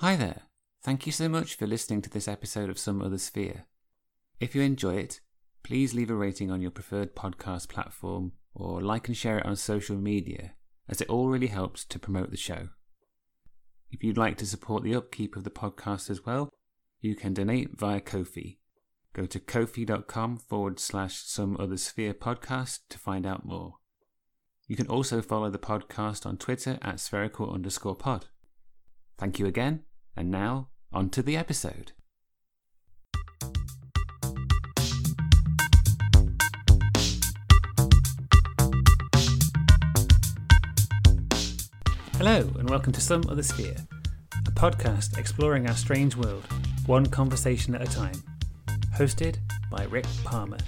[0.00, 0.42] Hi there.
[0.84, 3.64] Thank you so much for listening to this episode of Some Other Sphere.
[4.38, 5.18] If you enjoy it,
[5.64, 9.56] please leave a rating on your preferred podcast platform or like and share it on
[9.56, 10.52] social media,
[10.88, 12.68] as it all really helps to promote the show.
[13.90, 16.48] If you'd like to support the upkeep of the podcast as well,
[17.00, 18.60] you can donate via Ko-fi.
[19.14, 23.78] Go to ko-fi.com forward slash some other sphere podcast to find out more.
[24.68, 28.26] You can also follow the podcast on Twitter at spherical underscore pod.
[29.18, 29.82] Thank you again,
[30.18, 31.92] and now on to the episode.
[42.16, 43.76] Hello, and welcome to Some Other Sphere,
[44.44, 46.44] a podcast exploring our strange world,
[46.86, 48.20] one conversation at a time.
[48.96, 49.36] Hosted
[49.70, 50.58] by Rick Palmer.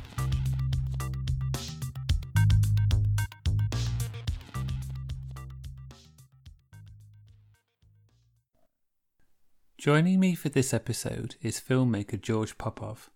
[9.81, 13.09] Joining me for this episode is filmmaker George Popov.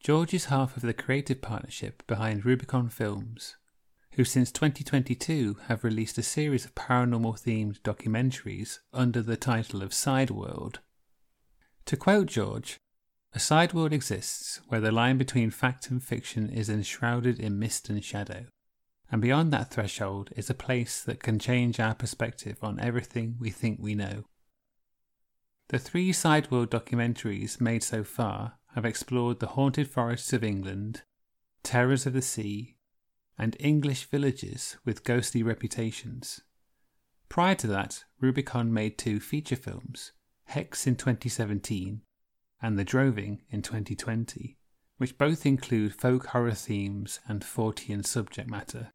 [0.00, 3.54] George is half of the creative partnership behind Rubicon Films,
[4.14, 9.90] who since 2022 have released a series of paranormal themed documentaries under the title of
[9.90, 10.78] Sideworld.
[11.84, 12.78] To quote George,
[13.32, 17.88] a side world exists where the line between fact and fiction is enshrouded in mist
[17.88, 18.46] and shadow,
[19.08, 23.50] and beyond that threshold is a place that can change our perspective on everything we
[23.50, 24.24] think we know.
[25.68, 31.02] The three Sideworld documentaries made so far have explored the haunted forests of England,
[31.64, 32.76] terrors of the sea,
[33.36, 36.40] and English villages with ghostly reputations.
[37.28, 40.12] Prior to that, Rubicon made two feature films,
[40.44, 42.02] Hex in 2017
[42.62, 44.56] and The Droving in 2020,
[44.98, 48.92] which both include folk horror themes and Fortean subject matter.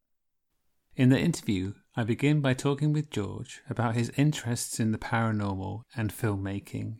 [1.01, 5.81] In the interview, I begin by talking with George about his interests in the paranormal
[5.95, 6.97] and filmmaking,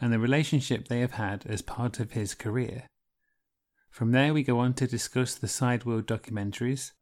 [0.00, 2.86] and the relationship they have had as part of his career.
[3.90, 6.92] From there, we go on to discuss the Sideworld documentaries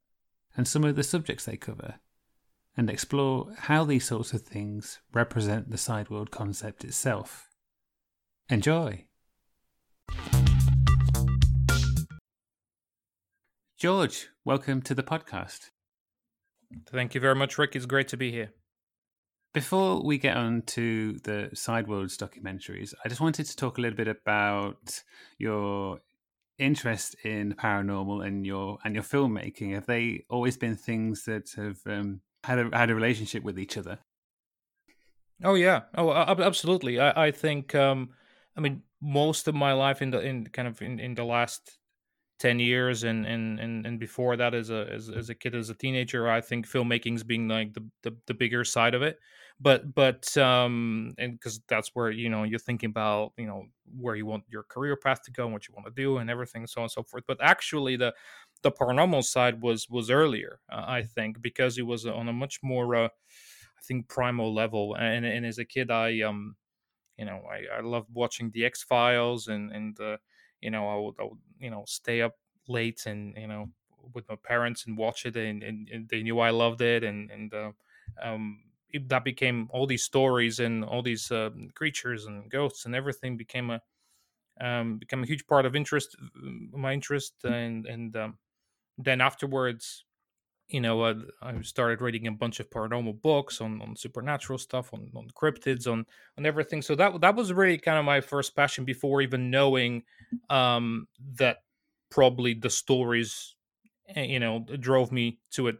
[0.57, 2.01] and some of the subjects they cover,
[2.77, 7.51] and explore how these sorts of things represent the Sideworld concept itself.
[8.49, 9.05] Enjoy!
[13.79, 15.71] George, welcome to the podcast.
[16.91, 17.77] Thank you very much, Rick.
[17.77, 18.53] It's great to be here.
[19.55, 23.97] Before we get on to the Sideworlds documentaries, I just wanted to talk a little
[23.97, 25.03] bit about
[25.39, 25.99] your
[26.59, 29.75] interest in the paranormal and your and your filmmaking.
[29.75, 33.77] Have they always been things that have um, had a had a relationship with each
[33.77, 33.99] other?
[35.45, 37.01] Oh yeah, oh absolutely.
[37.01, 38.11] I, I think um,
[38.57, 41.79] I mean most of my life in the in kind of in, in the last
[42.43, 45.71] 10 years and and and, and before that as a as, as a kid as
[45.71, 49.19] a teenager i think filmmaking's being like the, the, the bigger side of it.
[49.61, 53.67] But but um and because that's where you know you're thinking about you know
[54.05, 56.29] where you want your career path to go and what you want to do and
[56.31, 57.25] everything so on and so forth.
[57.29, 58.13] But actually the
[58.63, 62.61] the paranormal side was was earlier uh, i think because it was on a much
[62.63, 64.95] more uh, i think primal level.
[64.95, 66.57] And and as a kid i um
[67.19, 70.17] you know i i loved watching the x files and and uh
[70.63, 72.37] you know, I would, I would, you know, stay up
[72.69, 73.69] late and you know
[74.15, 77.31] with my parents and watch it, and, and, and they knew I loved it, and
[77.31, 77.73] and uh,
[78.21, 82.95] um, it, that became all these stories and all these uh, creatures and ghosts and
[82.95, 83.81] everything became a
[84.61, 88.39] um, became a huge part of interest, my interest, and and um,
[88.99, 90.05] then afterwards,
[90.73, 94.93] you know, uh, I started reading a bunch of paranormal books on, on supernatural stuff,
[94.95, 96.07] on, on cryptids, on
[96.39, 96.81] on everything.
[96.81, 100.05] So that that was really kind of my first passion before even knowing
[100.49, 101.59] um, that
[102.11, 103.55] probably the stories,
[104.17, 105.77] eh, you know, drove me to it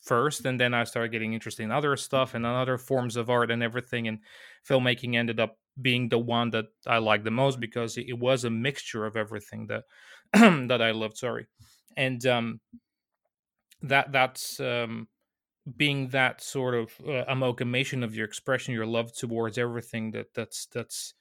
[0.00, 3.50] first, and then I started getting interested in other stuff and other forms of art
[3.50, 4.08] and everything.
[4.08, 4.20] And
[4.66, 8.44] filmmaking ended up being the one that I liked the most because it, it was
[8.44, 9.84] a mixture of everything that
[10.68, 11.18] that I loved.
[11.18, 11.46] Sorry,
[11.96, 12.60] and um,
[13.82, 15.08] that that's um,
[15.76, 20.66] being that sort of uh, amalgamation of your expression, your love towards everything that that's
[20.66, 21.14] that's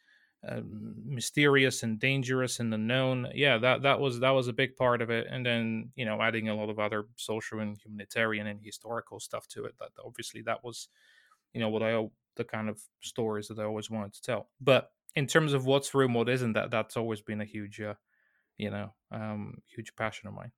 [0.47, 3.27] um, mysterious and dangerous and unknown.
[3.33, 5.27] Yeah, that that was that was a big part of it.
[5.29, 9.47] And then you know, adding a lot of other social and humanitarian and historical stuff
[9.49, 9.75] to it.
[9.79, 10.89] That obviously that was,
[11.53, 14.49] you know, what I the kind of stories that I always wanted to tell.
[14.61, 17.95] But in terms of what's real, what isn't, that that's always been a huge, uh,
[18.57, 20.51] you know, um, huge passion of mine.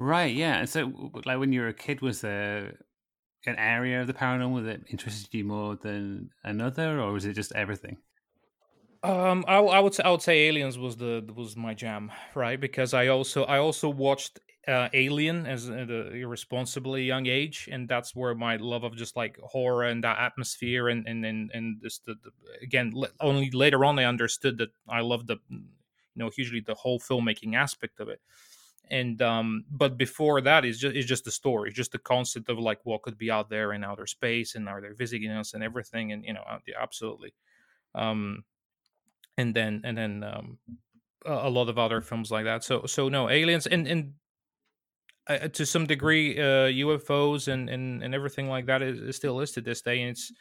[0.00, 0.58] Right, yeah.
[0.58, 2.80] And so, like when you were a kid, was there
[3.46, 7.52] an area of the paranormal that interested you more than another, or was it just
[7.52, 8.02] everything?
[9.02, 12.60] Um, I, I would say I would say Aliens was the was my jam, right?
[12.60, 18.14] Because I also I also watched uh, Alien as a irresponsibly young age, and that's
[18.14, 21.98] where my love of just like horror and that atmosphere and and and and this
[22.00, 22.30] the, the
[22.62, 25.64] again only later on I understood that I loved the you
[26.16, 28.20] know hugely the whole filmmaking aspect of it.
[28.90, 32.58] And um, but before that it's just it's just the story, just the concept of
[32.58, 35.62] like what could be out there in outer space and are they visiting us and
[35.62, 36.44] everything, and you know
[36.80, 37.32] absolutely.
[37.94, 38.44] Um,
[39.38, 40.58] and then and then um,
[41.24, 42.64] a, lot of other films like that.
[42.64, 44.14] So so no aliens and and
[45.28, 49.34] uh, to some degree uh, UFOs and, and and everything like that is, is still
[49.34, 50.32] listed this day, and it's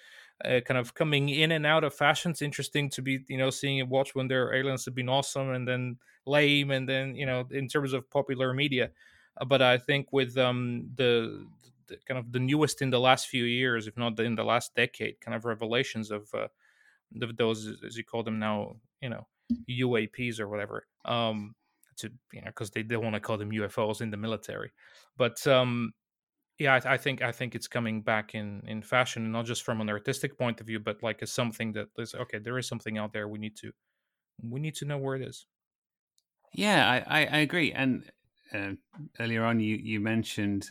[0.45, 2.31] uh, kind of coming in and out of fashion.
[2.31, 5.51] It's interesting to be you know seeing and watch when their aliens have been awesome
[5.51, 8.91] and then lame, and then you know in terms of popular media.
[9.37, 11.45] Uh, but I think with um, the,
[11.87, 14.75] the, kind of the newest in the last few years, if not in the last
[14.75, 16.47] decade, kind of revelations of uh,
[17.11, 19.27] those as you call them now, you know,
[19.69, 20.85] UAPs or whatever.
[21.05, 21.55] Um,
[21.97, 24.71] to you know, because they don't want to call them UFOs in the military,
[25.17, 25.91] but um,
[26.59, 29.79] yeah, I, I, think I think it's coming back in in fashion, not just from
[29.79, 32.37] an artistic point of view, but like as something that is okay.
[32.37, 33.27] There is something out there.
[33.29, 33.71] We need to
[34.43, 35.45] we need to know where it is.
[36.53, 37.71] Yeah, I I, I agree.
[37.71, 38.03] And
[38.53, 38.71] uh,
[39.19, 40.69] earlier on, you you mentioned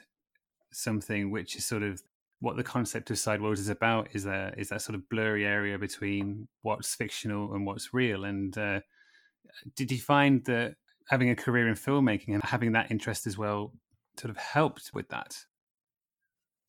[0.70, 2.02] something which is sort of
[2.40, 5.78] what the concept of Sideworld is about is that is that sort of blurry area
[5.78, 8.24] between what's fictional and what's real.
[8.24, 8.80] And uh,
[9.74, 10.74] did you find that
[11.08, 13.72] having a career in filmmaking and having that interest as well
[14.18, 15.46] sort of helped with that?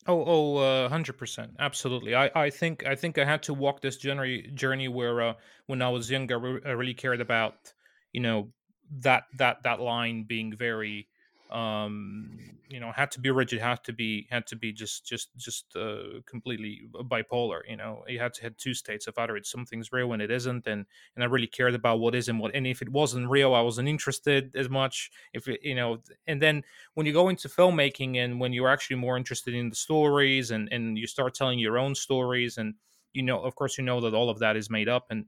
[0.07, 2.16] Oh, oh, uh, hundred percent, absolutely.
[2.16, 5.34] I, I think, I think I had to walk this journey, journey where, uh,
[5.68, 7.74] when I was younger, I really cared about,
[8.13, 8.54] you know,
[8.92, 11.09] that that that line being very
[11.51, 12.38] um
[12.69, 15.66] you know had to be rigid had to be had to be just just just
[15.75, 18.04] uh, completely bipolar you know?
[18.07, 20.86] You had to have two states of either it's something's real and it isn't and
[21.16, 23.62] and i really cared about what is and what and if it wasn't real i
[23.62, 25.98] wasn't interested as much if it, you know
[26.28, 26.63] and then
[26.94, 30.72] when you go into filmmaking and when you're actually more interested in the stories and
[30.72, 32.75] and you start telling your own stories and
[33.13, 35.25] you know of course you know that all of that is made up and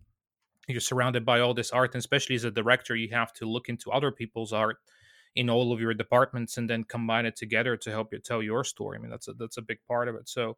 [0.67, 3.69] you're surrounded by all this art and especially as a director you have to look
[3.69, 4.77] into other people's art
[5.36, 8.63] in all of your departments and then combine it together to help you tell your
[8.63, 8.98] story.
[8.98, 10.28] I mean, that's a, that's a big part of it.
[10.28, 10.57] So,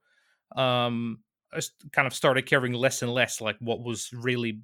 [0.55, 1.19] um,
[1.53, 1.61] I
[1.91, 4.61] kind of started caring less and less like what was really,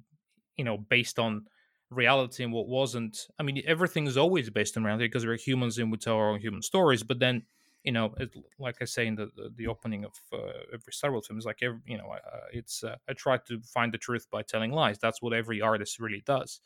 [0.56, 1.46] you know, based on
[1.90, 3.28] reality and what wasn't.
[3.38, 6.30] I mean, everything is always based on reality because we're humans and we tell our
[6.30, 7.02] own human stories.
[7.02, 7.42] But then,
[7.84, 11.12] you know, it, like I say in the the, the opening of uh, every Star
[11.12, 14.26] Wars film, like every, you know, uh, it's uh, I try to find the truth
[14.30, 14.98] by telling lies.
[14.98, 16.60] That's what every artist really does.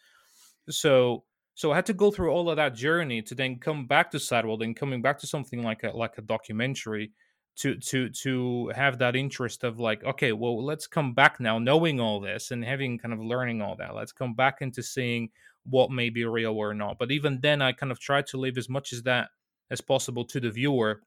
[0.70, 4.10] So so I had to go through all of that journey to then come back
[4.10, 7.12] to Sideworld and coming back to something like a like a documentary
[7.56, 12.00] to to to have that interest of like okay well let's come back now knowing
[12.00, 13.94] all this and having kind of learning all that.
[13.94, 15.30] Let's come back into seeing
[15.64, 16.98] what may be real or not.
[16.98, 19.28] But even then i kind of try to leave as much as that
[19.70, 21.02] as possible to the viewer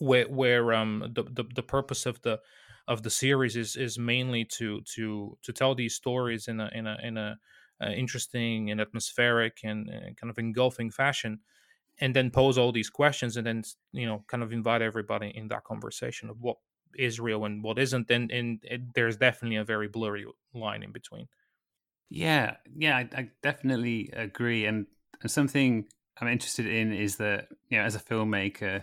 [0.00, 2.40] where where um the, the the purpose of the
[2.88, 6.86] of the series is is mainly to to to tell these stories in a in
[6.86, 7.38] a in a
[7.82, 11.40] uh, interesting and atmospheric and uh, kind of engulfing fashion
[11.98, 13.62] and then pose all these questions and then
[13.92, 16.56] you know kind of invite everybody in that conversation of what
[16.96, 20.92] is real and what isn't and and it, there's definitely a very blurry line in
[20.92, 21.26] between.
[22.08, 24.86] Yeah yeah I, I, definitely agree and,
[25.22, 25.86] and something
[26.20, 28.82] i'm interested in is that you know as a filmmaker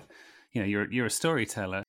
[0.51, 1.83] you know you're you're a storyteller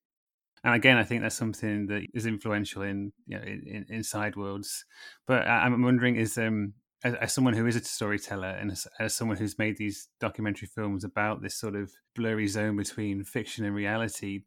[0.62, 4.84] and again i think that's something that is influential in you know in, in Sideworlds
[5.26, 6.72] but i'm wondering is um
[7.04, 10.68] as, as, someone who is a storyteller and as, as, someone who's made these documentary
[10.74, 14.44] films about this sort of blurry zone between fiction and reality,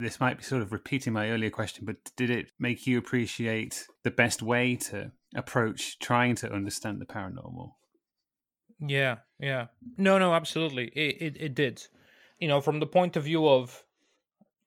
[0.00, 3.86] this might be sort of repeating my earlier question, but did it make you appreciate
[4.04, 7.72] the best way to approach trying to understand the paranormal?
[8.80, 9.66] Yeah, yeah.
[9.96, 10.88] No, no, absolutely.
[10.88, 11.82] It, it, it did.
[12.38, 13.82] You know, from the point of view of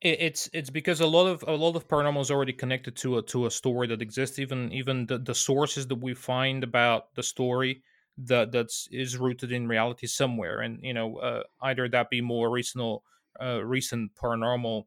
[0.01, 3.21] it's it's because a lot of a lot of paranormal is already connected to a
[3.23, 4.39] to a story that exists.
[4.39, 7.83] Even even the, the sources that we find about the story
[8.17, 12.49] that that's is rooted in reality somewhere, and you know uh, either that be more
[12.49, 13.01] recent
[13.41, 14.85] uh, recent paranormal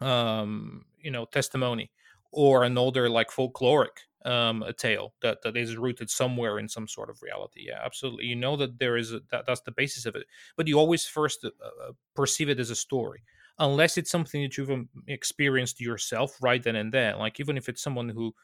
[0.00, 1.90] um, you know testimony
[2.32, 6.86] or an older like folkloric um, a tale that that is rooted somewhere in some
[6.86, 7.64] sort of reality.
[7.68, 8.26] Yeah, absolutely.
[8.26, 11.06] You know that there is a, that that's the basis of it, but you always
[11.06, 13.22] first uh, uh perceive it as a story
[13.58, 17.16] unless it's something that you've um, experienced yourself right then and there.
[17.16, 18.34] Like even if it's someone who,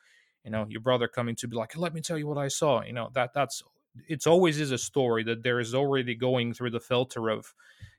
[0.45, 2.83] you know, your brother coming to be like, let me tell you what I saw.
[2.83, 3.63] You know that that's
[4.07, 7.53] it's always is a story that there is already going through the filter of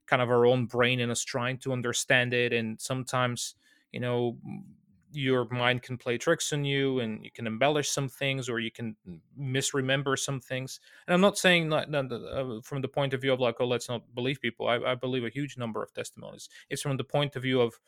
[0.08, 3.56] kind of our own brain and us trying to understand it and sometimes
[3.92, 4.38] you know
[5.12, 8.72] your mind can play tricks on you and you can embellish some things or you
[8.72, 8.96] can
[9.40, 10.80] misremember some things.
[11.08, 14.04] And i'm not saying uh, from the point of view of like oh let's not
[14.14, 14.68] believe people.
[14.68, 16.50] I, I believe a huge number of testimonies.
[16.70, 17.80] It's from the point of view of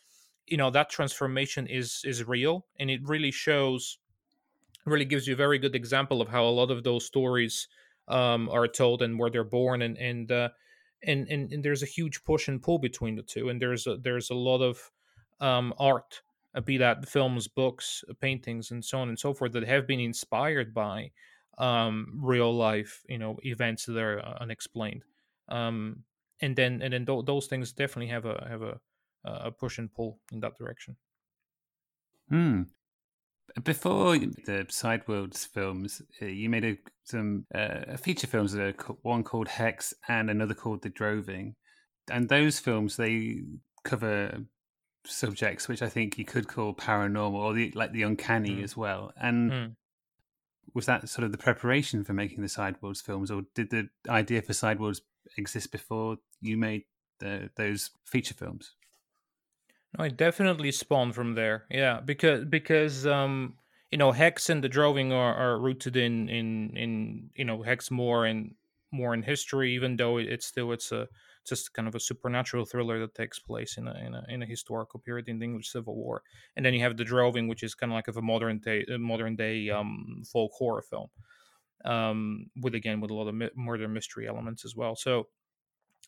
[0.48, 4.00] you know that transformation is is real and it really shows
[4.86, 7.68] really gives you a very good example of how a lot of those stories
[8.08, 10.50] um, are told and where they're born and and, uh,
[11.04, 13.98] and and and there's a huge push and pull between the two and there's a,
[13.98, 14.92] there's a lot of
[15.40, 16.22] um, art
[16.60, 20.01] be that films, books, uh, paintings, and so on and so forth, that have been
[20.01, 21.12] inspired by
[21.58, 25.03] um, real life, you know, events that are uh, unexplained.
[25.48, 26.03] Um,
[26.41, 28.79] and then, and then th- those things definitely have a have a,
[29.24, 30.98] a push and pull in that direction.
[32.29, 32.63] Hmm.
[33.63, 38.55] Before the Sideworlds films, you made a, some uh, feature films.
[39.01, 41.55] One called Hex and another called The Droving,
[42.10, 43.41] and those films they
[43.84, 44.46] cover
[45.05, 48.63] subjects which I think you could call paranormal or the, like the uncanny mm.
[48.63, 49.12] as well.
[49.20, 49.75] And mm.
[50.74, 54.41] was that sort of the preparation for making the Sideworlds films, or did the idea
[54.41, 55.01] for Sideworlds
[55.38, 56.84] exist before you made
[57.20, 58.74] the, those feature films?
[59.98, 61.65] No, it definitely spawned from there.
[61.70, 63.55] Yeah, because because um,
[63.91, 67.91] you know Hex and the Droving are, are rooted in in in you know Hex
[67.91, 68.55] more and
[68.91, 71.08] more in history, even though it's still it's a
[71.46, 74.46] just kind of a supernatural thriller that takes place in a, in a, in a
[74.46, 76.24] historical period in the English Civil War.
[76.56, 78.86] And then you have The Droving, which is kind of like of a modern day
[79.00, 81.08] modern day um, folk horror film,
[81.86, 84.96] um, with again with a lot of mi- murder mystery elements as well.
[84.96, 85.28] So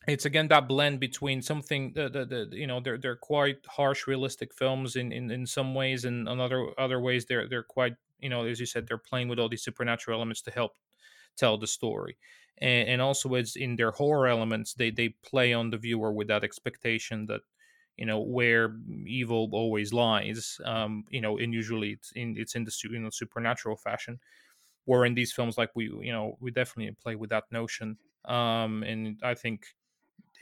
[0.06, 4.54] it's again that blend between something that, the you know they're they're quite harsh realistic
[4.54, 8.28] films in, in in some ways and in other other ways they're they're quite you
[8.28, 10.72] know as you said they're playing with all these supernatural elements to help
[11.36, 12.16] tell the story
[12.58, 16.28] and, and also it's in their horror elements they they play on the viewer with
[16.28, 17.42] that expectation that
[17.96, 22.64] you know where evil always lies um you know and usually it's in it's in
[22.64, 24.20] the you know supernatural fashion.
[24.86, 28.82] Where in these films like we you know we definitely play with that notion um
[28.82, 29.66] and i think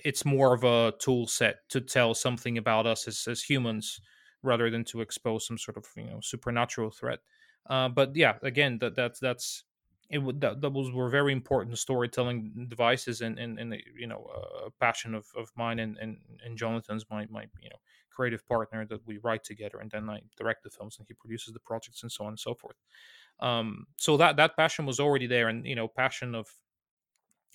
[0.04, 4.00] it's more of a tool set to tell something about us as, as humans
[4.42, 7.20] rather than to expose some sort of you know supernatural threat.
[7.66, 9.64] Uh, but yeah again that that's that's
[10.12, 14.26] it would that, those were very important storytelling devices and and, and you know
[14.66, 18.84] a passion of, of mine and, and and Jonathan's my my you know creative partner
[18.86, 22.02] that we write together and then I direct the films and he produces the projects
[22.02, 22.76] and so on and so forth.
[23.40, 26.46] Um, so that that passion was already there and you know passion of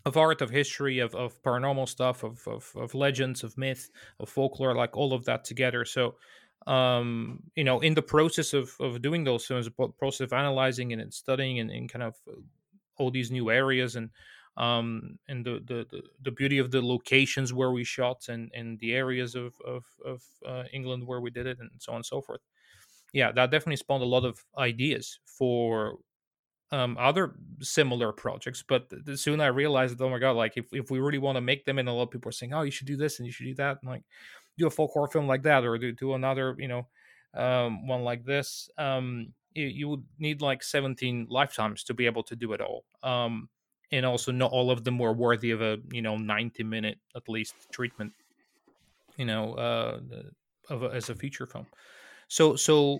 [0.05, 4.29] of art of history of, of paranormal stuff of, of of legends of myth of
[4.29, 6.15] folklore like all of that together so
[6.65, 11.13] um, you know, in the process of of doing those films, process of analyzing and
[11.13, 12.33] studying and, and kind of uh,
[12.97, 14.09] all these new areas and
[14.57, 18.93] um, and the, the, the beauty of the locations where we shot and and the
[18.93, 22.21] areas of of, of uh, England where we did it and so on and so
[22.21, 22.41] forth.
[23.13, 25.99] Yeah, that definitely spawned a lot of ideas for
[26.71, 28.63] um, other similar projects.
[28.67, 31.41] But soon I realized, that oh my god, like if, if we really want to
[31.41, 33.25] make them, and a lot of people are saying, oh, you should do this and
[33.25, 34.03] you should do that, and like
[34.57, 36.87] do a folk horror film like that or do, do another you know
[37.33, 42.23] um, one like this um, you, you, would need like 17 lifetimes to be able
[42.23, 43.49] to do it all um,
[43.91, 47.27] and also not all of them were worthy of a you know 90 minute at
[47.29, 48.13] least treatment
[49.17, 49.99] you know uh,
[50.69, 51.67] of a, as a feature film.
[52.27, 52.99] So so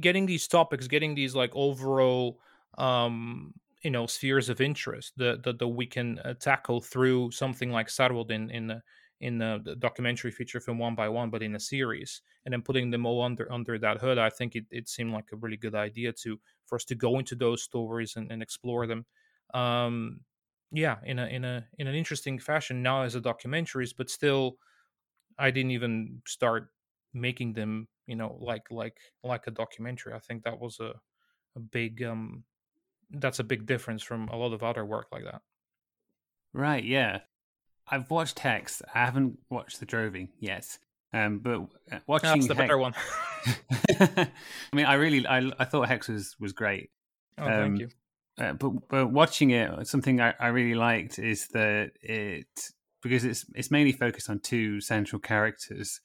[0.00, 2.40] getting these topics getting these like overall
[2.78, 7.70] um you know spheres of interest that that, that we can uh, tackle through something
[7.70, 8.82] like Sideworld in in the
[9.24, 12.62] in the, the, documentary feature film one by one, but in a series, and then
[12.62, 15.56] putting them all under under that hood, I think it, it seemed like a really
[15.56, 19.06] good idea to for us to go into those stories and, and explore them.
[19.54, 20.20] Um,
[20.70, 24.58] yeah, in a in a in an interesting fashion now as a documentaries, but still,
[25.38, 26.68] I didn't even start
[27.14, 30.14] making them, you know, like like like a documentary.
[30.14, 31.00] I think that was a
[31.56, 32.44] a big um
[33.10, 35.42] that's a big difference from a lot of other work like that.
[36.54, 36.84] Right.
[36.84, 37.20] Yeah.
[37.88, 38.82] I've watched Hex.
[38.94, 40.78] I haven't watched The Droving yet.
[41.12, 41.60] Um, but
[41.92, 42.64] uh, watching that's the Hex...
[42.64, 42.94] better one.
[44.00, 44.28] I
[44.72, 46.90] mean, I really, I, I thought Hex was was great.
[47.38, 47.88] Oh, um, thank you.
[48.36, 52.48] Uh, but but watching it, something I, I really liked is that it
[53.00, 56.00] because it's it's mainly focused on two central characters,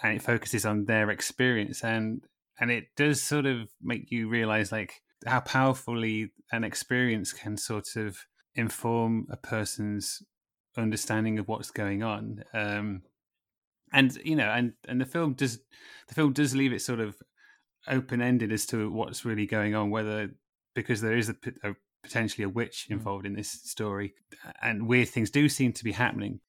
[0.00, 2.22] and it focuses on their experience, and
[2.60, 7.96] and it does sort of make you realize like how powerfully an experience can sort
[7.96, 8.18] of
[8.54, 10.22] inform a person's
[10.76, 12.44] understanding of what's going on.
[12.52, 13.02] Um,
[13.92, 15.58] and you know, and and the film does
[16.08, 17.16] the film does leave it sort of
[17.88, 20.30] open ended as to what's really going on, whether
[20.74, 21.34] because there is a,
[21.64, 22.92] a potentially a witch mm.
[22.92, 24.14] involved in this story,
[24.62, 26.40] and weird things do seem to be happening.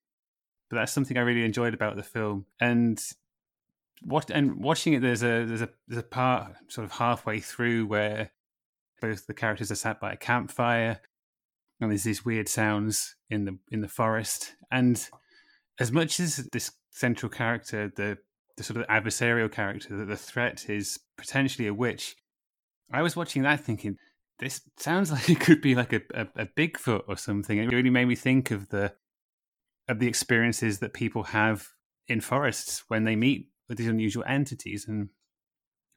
[0.69, 3.01] But that's something I really enjoyed about the film, and
[4.03, 7.87] what and watching it, there's a there's a there's a part sort of halfway through
[7.87, 8.31] where
[9.01, 10.99] both the characters are sat by a campfire,
[11.79, 14.53] and there's these weird sounds in the in the forest.
[14.71, 15.07] And
[15.79, 18.17] as much as this central character, the
[18.57, 22.15] the sort of adversarial character, that the threat is potentially a witch,
[22.91, 23.97] I was watching that thinking,
[24.39, 27.57] this sounds like it could be like a, a, a Bigfoot or something.
[27.57, 28.93] It really made me think of the
[29.87, 31.67] of the experiences that people have
[32.07, 34.85] in forests when they meet with these unusual entities.
[34.87, 35.09] And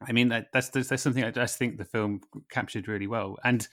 [0.01, 3.37] I mean, that, that's, that's something I just think the film captured really well.
[3.43, 3.67] And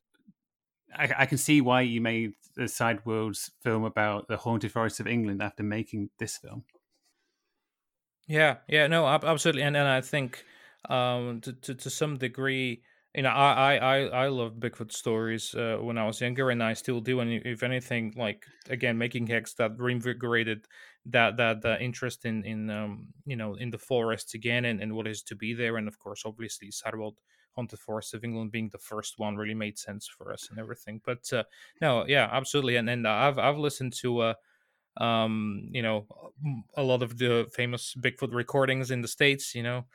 [0.97, 5.07] I, I, can see why you made the Sideworlds film about the haunted forests of
[5.07, 6.65] England after making this film.
[8.27, 10.45] Yeah, yeah, no, absolutely, and and I think
[10.89, 12.83] um, to, to to some degree,
[13.15, 16.75] you know, I I I love Bigfoot stories uh, when I was younger, and I
[16.75, 17.21] still do.
[17.21, 20.67] And if anything, like again, making Hex that reinvigorated
[21.07, 24.95] that that uh, interest in in um, you know in the forests again and, and
[24.95, 26.71] what is to be there, and of course, obviously,
[27.55, 31.01] Haunted Forest of England being the first one really made sense for us and everything.
[31.05, 31.45] But uh,
[31.81, 34.19] no, yeah, absolutely, and and I've I've listened to.
[34.21, 34.35] Uh,
[34.99, 36.07] um you know
[36.77, 39.87] a lot of the famous bigfoot recordings in the states you know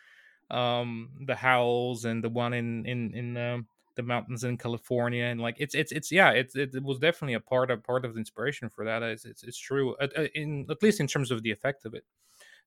[0.52, 5.42] um the howls and the one in in in um, the mountains in california and
[5.42, 8.20] like it's it's it's yeah it, it was definitely a part of part of the
[8.20, 11.52] inspiration for that it's it's, it's true at, in at least in terms of the
[11.52, 12.06] effect of it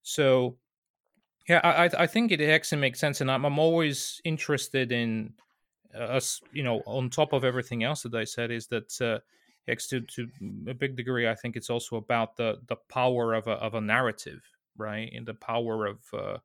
[0.02, 0.56] so
[1.48, 5.34] yeah i i think it actually makes sense and i'm, I'm always interested in
[5.98, 9.18] us you know on top of everything else that i said is that uh
[9.88, 10.28] to, to
[10.68, 13.80] a big degree i think it's also about the the power of a, of a
[13.80, 14.42] narrative
[14.80, 15.12] right?
[15.14, 16.38] And the power of uh,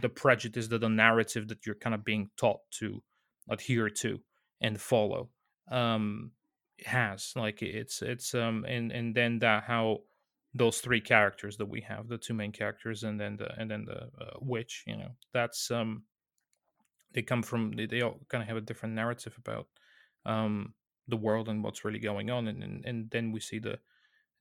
[0.00, 3.02] the prejudice that the narrative that you're kind of being taught to
[3.50, 4.18] adhere to
[4.60, 5.28] and follow
[5.70, 6.30] um
[6.86, 7.32] has.
[7.36, 10.00] Like it's it's um and and then that how
[10.54, 13.84] those three characters that we have the two main characters and then the and then
[13.84, 16.04] the uh, witch you know that's um
[17.12, 19.68] they come from they, they all kind of have a different narrative about
[20.24, 20.74] um
[21.08, 23.78] the world and what's really going on and, and and then we see the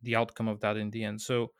[0.03, 1.21] the outcome of that in the end.
[1.21, 1.53] So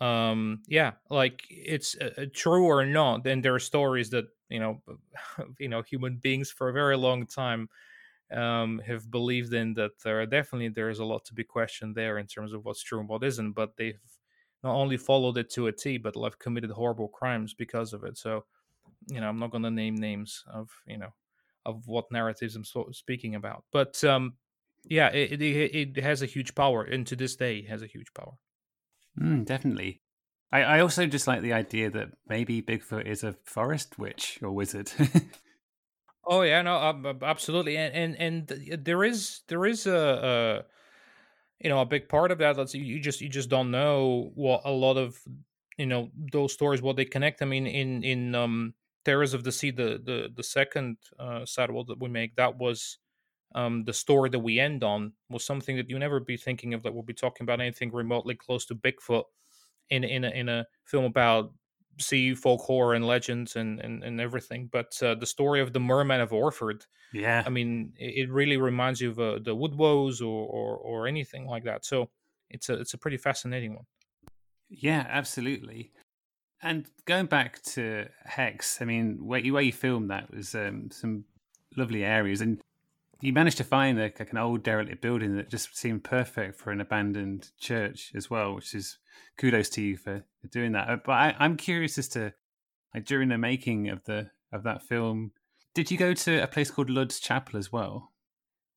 [0.00, 4.82] um yeah like it's uh, true or not then there are stories that you know
[5.58, 7.68] you know human beings for a very long time
[8.32, 12.18] um have believed in that there are definitely there's a lot to be questioned there
[12.18, 14.00] in terms of what's true and what isn't but they've
[14.62, 18.18] not only followed it to a t but have committed horrible crimes because of it
[18.18, 18.44] so
[19.06, 21.12] you know i'm not going to name names of you know
[21.64, 24.34] of what narratives i'm so speaking about but um
[24.84, 28.12] yeah, it, it, it has a huge power, and to this day, has a huge
[28.14, 28.34] power.
[29.20, 30.02] Mm, definitely.
[30.50, 34.50] I, I also just like the idea that maybe Bigfoot is a forest witch or
[34.50, 34.90] wizard.
[36.28, 36.76] oh yeah, no,
[37.22, 42.30] absolutely, and and and there is there is a, a you know a big part
[42.32, 42.56] of that.
[42.56, 45.22] Let's you just you just don't know what a lot of
[45.78, 47.42] you know those stories what they connect.
[47.42, 51.84] I mean, in in um Terrors of the Sea, the the the second uh, saddle
[51.86, 52.98] that we make, that was
[53.54, 56.82] um, the story that we end on was something that you never be thinking of
[56.84, 59.24] that we'll be talking about anything remotely close to Bigfoot
[59.90, 61.52] in in a, in a film about
[61.98, 64.68] sea folk horror and legends and and, and everything.
[64.70, 68.56] But uh, the story of the Merman of Orford, yeah, I mean, it, it really
[68.56, 71.84] reminds you of uh, the Woodwoes or, or or anything like that.
[71.84, 72.10] So
[72.50, 73.84] it's a it's a pretty fascinating one.
[74.70, 75.92] Yeah, absolutely.
[76.60, 80.90] And going back to Hex, I mean, where you, where you filmed that was um,
[80.90, 81.24] some
[81.76, 82.60] lovely areas, and
[83.20, 86.80] you managed to find like an old derelict building that just seemed perfect for an
[86.80, 88.98] abandoned church as well, which is
[89.36, 90.88] kudos to you for, doing that.
[90.88, 92.32] Uh, but I, I'm curious as to
[92.94, 95.32] like during the making of the of that film,
[95.74, 98.12] did you go to a place called Lud's Chapel as well?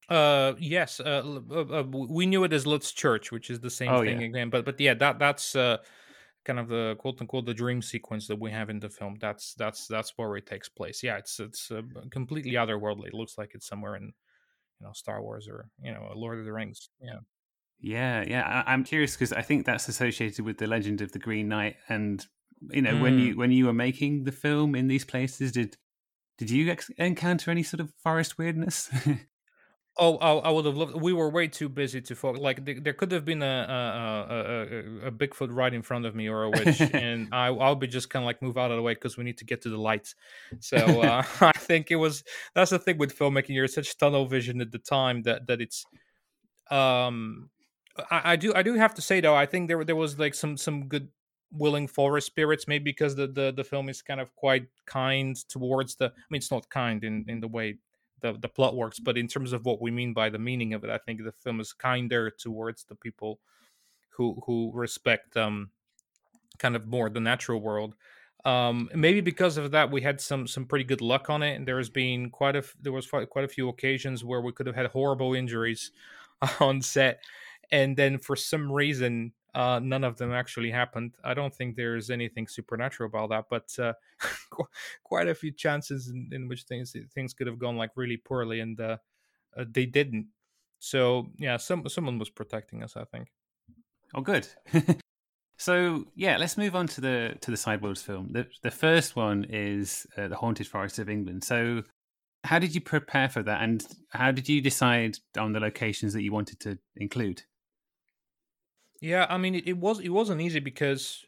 [0.10, 1.00] Uh, yes.
[1.00, 4.22] Uh, uh, uh we knew it as Lud's Church, which is the same oh, thing
[4.22, 4.28] yeah.
[4.28, 4.50] again.
[4.50, 5.78] But but yeah, that that's uh,
[6.44, 9.18] kind of the quote unquote the dream sequence that we have in the film.
[9.22, 11.04] That's that's that's where it takes place.
[11.04, 13.08] Yeah, it's it's uh, completely otherworldly.
[13.08, 14.14] It looks like it's somewhere in
[14.82, 16.90] you know Star Wars or you know Lord of the Rings.
[17.02, 17.20] Yeah.
[17.84, 18.64] Yeah, yeah.
[18.68, 21.78] I, am curious because I think that's associated with the legend of the Green Knight,
[21.90, 22.24] and
[22.70, 23.02] you know mm.
[23.02, 25.78] when you when you were making the film in these places, did
[26.38, 28.90] did you ex- encounter any sort of forest weirdness?
[29.98, 30.96] Oh, I, I, would have loved.
[30.96, 32.42] We were way too busy to focus.
[32.42, 36.16] Like there, there could have been a a, a a, Bigfoot right in front of
[36.16, 38.78] me or a witch, and I, I'll be just kind of like move out of
[38.78, 40.16] the way because we need to get to the lights.
[40.60, 42.24] So uh, I think it was
[42.56, 43.50] that's the thing with filmmaking.
[43.50, 45.86] You're such tunnel vision at the time that that it's.
[46.70, 47.50] Um,
[48.10, 50.36] I, I do I do have to say though I think there there was like
[50.36, 51.10] some some good
[51.52, 55.96] willing forest spirits maybe because the, the the film is kind of quite kind towards
[55.96, 57.78] the i mean it's not kind in in the way
[58.22, 60.84] the the plot works but in terms of what we mean by the meaning of
[60.84, 63.40] it i think the film is kinder towards the people
[64.10, 65.70] who who respect um
[66.62, 67.96] kind of more the natural world.
[68.46, 71.68] Um, maybe because of that, we had some some pretty good luck on it, and
[71.68, 74.88] there's been quite a there was quite a few occasions where we could have had
[74.88, 75.92] horrible injuries
[76.60, 77.24] on set,
[77.72, 81.16] and then for some reason, uh, none of them actually happened.
[81.24, 83.94] I don't think there's anything supernatural about that, but uh,
[85.04, 88.62] quite a few chances in, in, which things things could have gone like really poorly,
[88.62, 88.98] and uh,
[89.58, 90.28] uh, they didn't.
[90.80, 93.28] So yeah, some someone was protecting us, I think.
[94.16, 94.48] Oh, good.
[95.58, 98.30] so yeah, let's move on to the to the Sideworlds film.
[98.32, 101.44] The the first one is uh, the Haunted Forest of England.
[101.44, 101.84] So
[102.46, 106.24] how did you prepare for that, and how did you decide on the locations that
[106.24, 107.44] you wanted to include?
[109.02, 111.26] Yeah, I mean, it, it was it wasn't easy because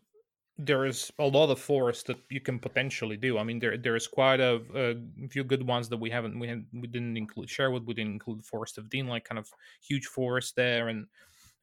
[0.58, 3.38] there is a lot of forest that you can potentially do.
[3.40, 6.48] I mean, there there is quite a, a few good ones that we haven't we
[6.74, 10.56] we didn't include Sherwood, we didn't include Forest of Dean, like kind of huge forest
[10.56, 11.08] there, and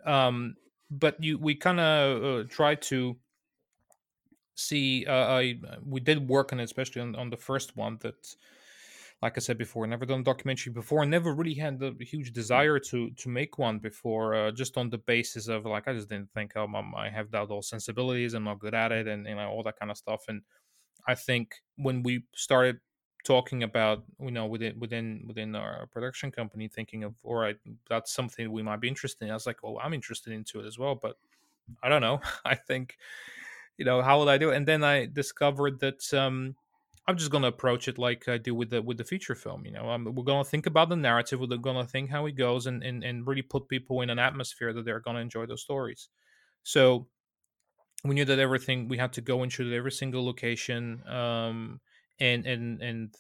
[0.05, 0.57] um,
[0.91, 3.19] but you we kind of uh, tried to
[4.55, 5.07] see.
[5.07, 8.35] Uh, I we did work on it, especially on on the first one that
[9.23, 12.79] like I said before, never done a documentary before, never really had the huge desire
[12.79, 16.33] to to make one before, uh, just on the basis of like I just didn't
[16.33, 19.35] think oh, I'm, I have that all sensibilities, I'm not good at it, and you
[19.35, 20.25] know all that kind of stuff.
[20.29, 20.43] And
[21.07, 22.81] I think when we started
[23.25, 27.57] talking about you know within within within our production company, thinking of all right,
[27.91, 29.31] that's something we might be interested in.
[29.31, 31.17] I was like, oh, I'm interested into it as well, but
[31.83, 32.21] I don't know.
[32.47, 32.97] I think
[33.77, 34.57] you know how would I do it?
[34.57, 36.55] And then I discovered that um,
[37.07, 39.65] I'm just gonna approach it like I do with the with the feature film.
[39.65, 41.41] You know, um, we're gonna think about the narrative.
[41.41, 44.73] We're gonna think how it goes, and and and really put people in an atmosphere
[44.73, 46.09] that they're gonna enjoy those stories.
[46.63, 47.09] So
[48.05, 51.81] we knew that everything we had to go and shoot every single location, um,
[52.21, 53.15] and and and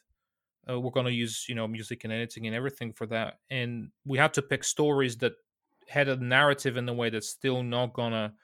[0.70, 3.40] uh, we're gonna use you know music and editing and everything for that.
[3.50, 5.32] And we had to pick stories that
[5.88, 8.34] had a narrative in a way that's still not gonna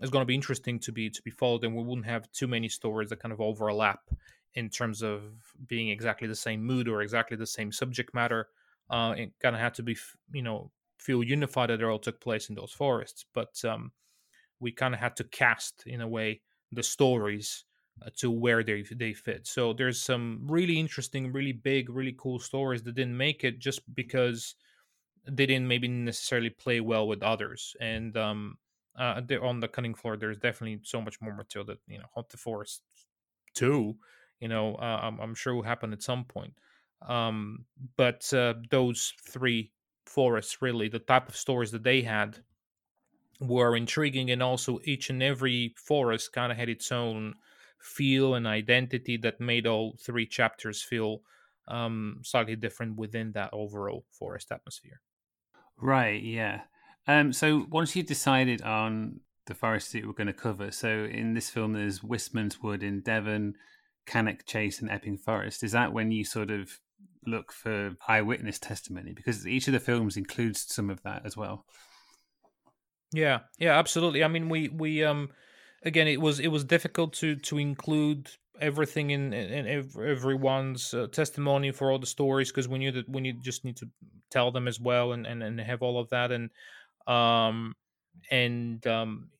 [0.00, 2.46] is going to be interesting to be to be followed and we wouldn't have too
[2.48, 4.00] many stories that kind of overlap
[4.54, 8.48] in terms of being exactly the same mood or exactly the same subject matter.
[8.88, 9.96] Uh, it kind of had to be,
[10.32, 13.24] you know, feel unified that it all took place in those forests.
[13.32, 13.92] But um,
[14.60, 17.64] we kind of had to cast, in a way, the stories
[18.02, 19.46] uh, to where they they fit.
[19.46, 23.92] So there's some really interesting, really big, really cool stories that didn't make it just
[23.94, 24.54] because
[25.24, 27.76] they didn't maybe necessarily play well with others.
[27.80, 28.58] And um,
[28.96, 32.40] uh, on the cutting floor, there's definitely so much more material that you know, Haunted
[32.40, 32.82] Forest
[33.54, 33.98] two
[34.40, 36.54] you know uh, I'm, I'm, sure will happen at some point.
[37.06, 37.64] Um,
[37.96, 39.72] but uh, those three
[40.06, 42.38] forests really the type of stories that they had
[43.40, 47.34] were intriguing and also each and every forest kind of had its own
[47.78, 51.22] feel and identity that made all three chapters feel
[51.68, 55.00] um, slightly different within that overall forest atmosphere.
[55.78, 56.62] Right yeah.
[57.06, 61.08] Um, so once you decided on the forest that you were going to cover so
[61.10, 63.54] in this film there's Wistman's Wood in Devon
[64.10, 66.80] Cannock Chase and Epping Forest, is that when you sort of
[67.26, 69.12] look for eyewitness testimony?
[69.12, 71.64] Because each of the films includes some of that as well.
[73.12, 74.24] Yeah, yeah, absolutely.
[74.24, 75.30] I mean, we we um
[75.84, 81.70] again, it was it was difficult to to include everything in in, everyone's uh, testimony
[81.70, 83.88] for all the stories because we knew that we need just need to
[84.30, 86.50] tell them as well and and, and have all of that and
[87.06, 87.74] um
[88.30, 89.30] and um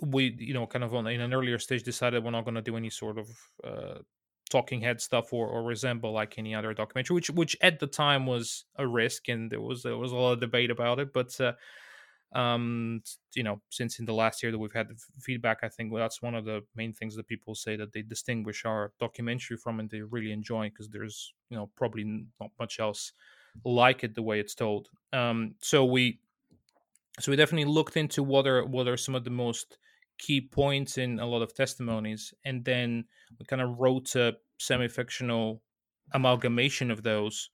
[0.00, 2.62] we you know kind of on in an earlier stage decided we're not going to
[2.62, 3.28] do any sort of
[3.64, 3.98] uh,
[4.50, 8.26] talking head stuff or, or resemble like any other documentary which which at the time
[8.26, 11.38] was a risk and there was there was a lot of debate about it but
[11.40, 11.52] uh,
[12.34, 13.02] um
[13.34, 16.34] you know since in the last year that we've had feedback i think that's one
[16.34, 20.02] of the main things that people say that they distinguish our documentary from and they
[20.02, 22.04] really enjoy because there's you know probably
[22.38, 23.12] not much else
[23.64, 24.88] like it the way it's told.
[25.12, 26.20] Um so we
[27.20, 29.78] so we definitely looked into what are what are some of the most
[30.18, 33.04] key points in a lot of testimonies, and then
[33.38, 35.62] we kind of wrote a semi-fictional
[36.12, 37.50] amalgamation of those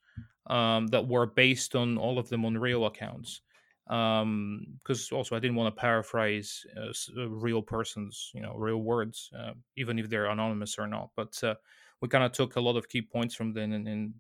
[0.46, 3.40] um, that were based on all of them on real accounts.
[3.87, 4.79] Because um,
[5.12, 9.53] also, I didn't want to paraphrase uh, uh, real persons, you know, real words, uh,
[9.77, 11.11] even if they're anonymous or not.
[11.14, 11.57] But uh,
[12.00, 14.14] we kind of took a lot of key points from them, and, and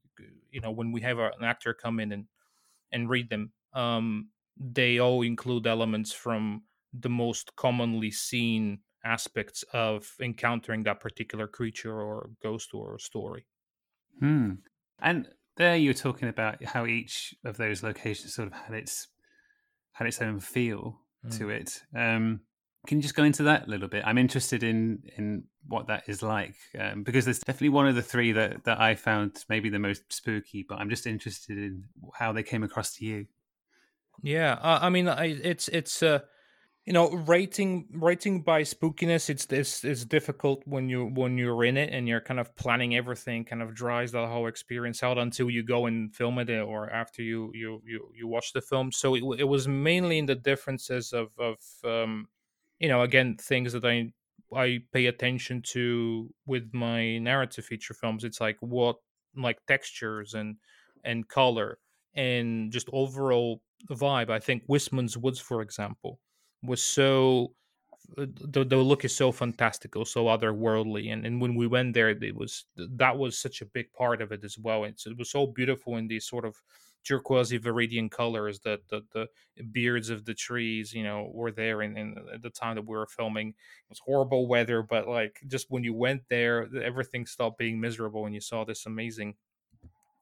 [0.50, 2.26] you know, when we have an actor come in and
[2.92, 4.28] and read them, um,
[4.58, 6.62] they all include elements from
[6.98, 13.46] the most commonly seen aspects of encountering that particular creature or ghost or story.
[14.20, 14.52] Hmm.
[15.00, 19.08] And there you're talking about how each of those locations sort of had its
[19.92, 21.38] had its own feel mm.
[21.38, 21.82] to it.
[21.96, 22.40] Um,
[22.86, 24.04] can you just go into that a little bit?
[24.06, 28.02] I'm interested in in what that is like um, because there's definitely one of the
[28.02, 32.32] three that that I found maybe the most spooky, but I'm just interested in how
[32.32, 33.26] they came across to you.
[34.22, 36.20] Yeah, uh, I mean, I, it's it's uh,
[36.84, 41.76] you know rating rating by spookiness it's this is difficult when you when you're in
[41.78, 45.48] it and you're kind of planning everything kind of dries the whole experience out until
[45.48, 48.92] you go and film it or after you you you, you watch the film.
[48.92, 52.28] So it, it was mainly in the differences of of um
[52.78, 54.12] you know again things that i
[54.54, 58.24] i pay attention to with my narrative feature films.
[58.24, 58.96] It's like what
[59.36, 60.56] like textures and
[61.02, 61.78] and color
[62.14, 64.28] and just overall vibe.
[64.30, 66.20] I think Wistman's woods for example
[66.64, 67.52] was so
[68.18, 72.10] uh, the, the look is so fantastical so otherworldly and, and when we went there
[72.10, 75.30] it was that was such a big part of it as well it's, it was
[75.30, 76.60] so beautiful in these sort of
[77.04, 79.28] turquoise viridian colors that the, the
[79.72, 82.96] beards of the trees you know were there in, in at the time that we
[82.96, 83.48] were filming.
[83.48, 88.26] It was horrible weather but like just when you went there everything stopped being miserable
[88.26, 89.34] and you saw this amazing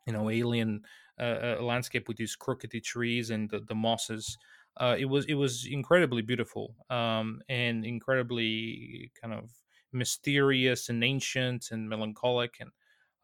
[0.07, 0.83] you know alien
[1.21, 4.37] uh, uh landscape with these crookedy trees and the, the mosses
[4.79, 9.53] uh, it was it was incredibly beautiful um, and incredibly kind of
[9.93, 12.71] mysterious and ancient and melancholic and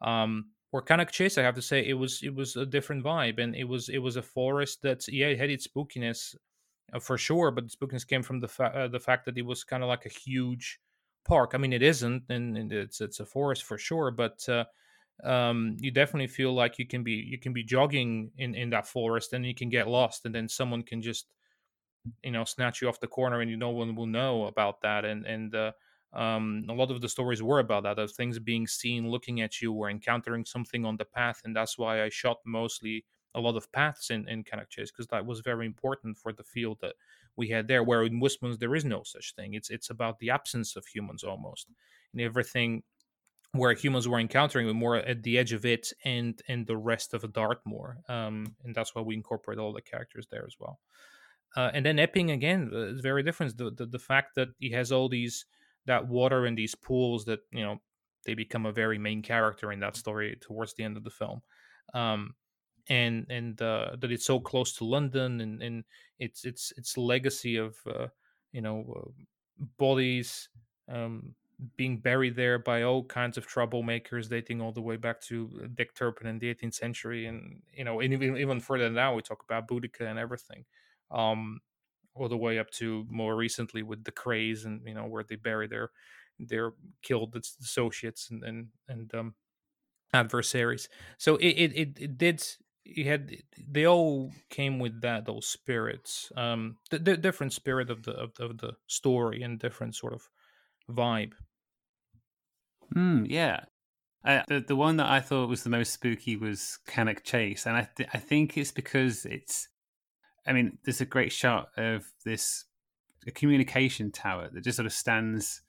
[0.01, 0.51] um,
[0.85, 3.63] Cannock Chase, I have to say, it was it was a different vibe, and it
[3.63, 6.35] was it was a forest that yeah, it had its spookiness
[6.93, 9.43] uh, for sure, but the spookiness came from the fa- uh, the fact that it
[9.45, 10.79] was kind of like a huge
[11.25, 11.51] park.
[11.53, 14.65] I mean, it isn't, and, and it's it's a forest for sure, but uh,
[15.23, 18.87] um, you definitely feel like you can be you can be jogging in in that
[18.87, 21.33] forest, and you can get lost, and then someone can just
[22.23, 25.05] you know snatch you off the corner and you no one will know about that
[25.05, 25.71] and and uh,
[26.13, 29.61] um, a lot of the stories were about that of things being seen looking at
[29.61, 33.55] you or encountering something on the path and that's why i shot mostly a lot
[33.55, 36.95] of paths in, in Cannock Chase because that was very important for the field that
[37.35, 37.83] we had there.
[37.83, 39.53] Where in Wistman's there is no such thing.
[39.53, 41.67] It's it's about the absence of humans almost,
[42.13, 42.83] and everything
[43.53, 47.13] where humans were encountering were more at the edge of it and and the rest
[47.13, 47.97] of Dartmoor.
[48.07, 50.79] Um, and that's why we incorporate all the characters there as well.
[51.55, 53.57] Uh, and then Epping again uh, is very different.
[53.57, 55.45] The, the, the fact that he has all these
[55.85, 57.81] that water and these pools that you know
[58.25, 61.41] they become a very main character in that story towards the end of the film.
[61.93, 62.35] Um,
[62.89, 65.83] and and uh, that it's so close to London and, and
[66.19, 68.07] its its its legacy of uh,
[68.51, 70.49] you know uh, bodies
[70.91, 71.35] um,
[71.75, 75.67] being buried there by all kinds of troublemakers dating all the way back to uh,
[75.75, 79.43] Dick Turpin in the 18th century and you know even even further now we talk
[79.43, 80.65] about Boudica and everything
[81.11, 81.61] um,
[82.15, 85.35] all the way up to more recently with the Krays and you know where they
[85.35, 85.91] bury their
[86.39, 89.35] their killed associates and and, and um,
[90.13, 90.89] adversaries.
[91.17, 92.43] So it, it it, it did
[92.85, 98.03] it had they all came with that those spirits um the, the different spirit of
[98.03, 100.29] the of the, of the story and different sort of
[100.89, 101.33] vibe
[102.95, 103.65] mm, yeah
[104.25, 107.77] uh, the the one that I thought was the most spooky was Cannock Chase, and
[107.77, 109.68] I th- I think it's because it's
[110.49, 112.65] I mean, there's a great shot of this
[113.27, 115.61] a communication tower that just sort of stands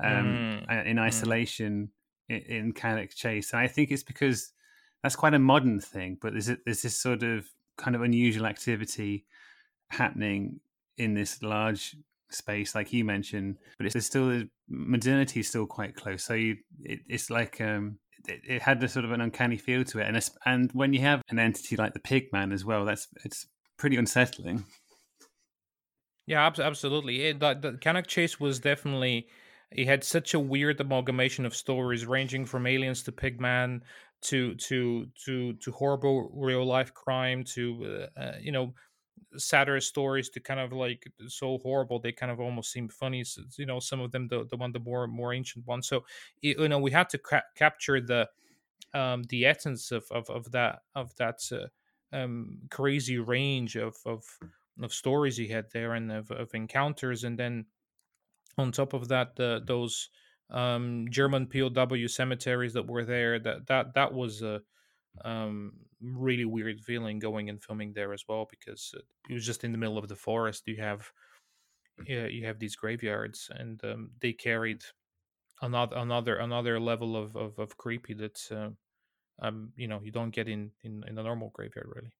[0.00, 0.86] um, mm.
[0.86, 1.00] in mm.
[1.00, 1.90] isolation
[2.30, 2.46] mm.
[2.46, 4.52] in, in Chase, and I think it's because
[5.02, 6.18] that's quite a modern thing.
[6.20, 9.24] But there's a, there's this sort of kind of unusual activity
[9.90, 10.60] happening
[10.98, 11.96] in this large
[12.30, 13.56] space, like you mentioned.
[13.78, 16.24] But it's there's still modernity is still quite close.
[16.24, 19.84] So you, it, it's like um, it, it, had a sort of an uncanny feel
[19.84, 23.08] to it, and and when you have an entity like the Pigman as well, that's
[23.24, 23.46] it's
[23.78, 24.64] pretty unsettling.
[26.26, 27.26] Yeah, absolutely.
[27.26, 29.28] It, the, the Cannock Chase was definitely.
[29.74, 33.82] He had such a weird amalgamation of stories, ranging from aliens to Pigman
[34.22, 38.74] to to to to horrible real life crime to uh, uh, you know
[39.36, 43.42] sadder stories to kind of like so horrible they kind of almost seem funny so,
[43.58, 46.04] you know some of them the, the one the more more ancient one so
[46.42, 48.28] you know we had to ca- capture the
[48.94, 51.66] um the essence of of, of that of that uh,
[52.12, 54.24] um, crazy range of, of
[54.80, 57.66] of stories he had there and of, of encounters, and then
[58.56, 60.10] on top of that, those
[60.50, 63.38] um, German POW cemeteries that were there.
[63.38, 64.60] That that that was a
[65.24, 68.94] um, really weird feeling going and filming there as well because
[69.28, 70.64] it was just in the middle of the forest.
[70.66, 71.10] You have
[72.06, 74.82] yeah, you have these graveyards, and um, they carried
[75.60, 78.70] another another another level of of, of creepy that uh,
[79.40, 82.12] um, you know you don't get in in, in a normal graveyard really.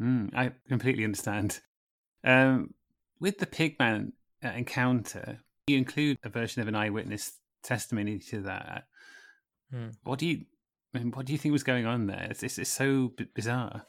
[0.00, 1.60] Mm, I completely understand.
[2.24, 2.74] Um,
[3.20, 4.12] with the pigman
[4.44, 8.84] uh, encounter, you include a version of an eyewitness testimony to that.
[9.72, 9.94] Mm.
[10.02, 10.44] What do you
[10.92, 12.26] what do you think was going on there?
[12.30, 13.86] It's, it's, it's so b- bizarre.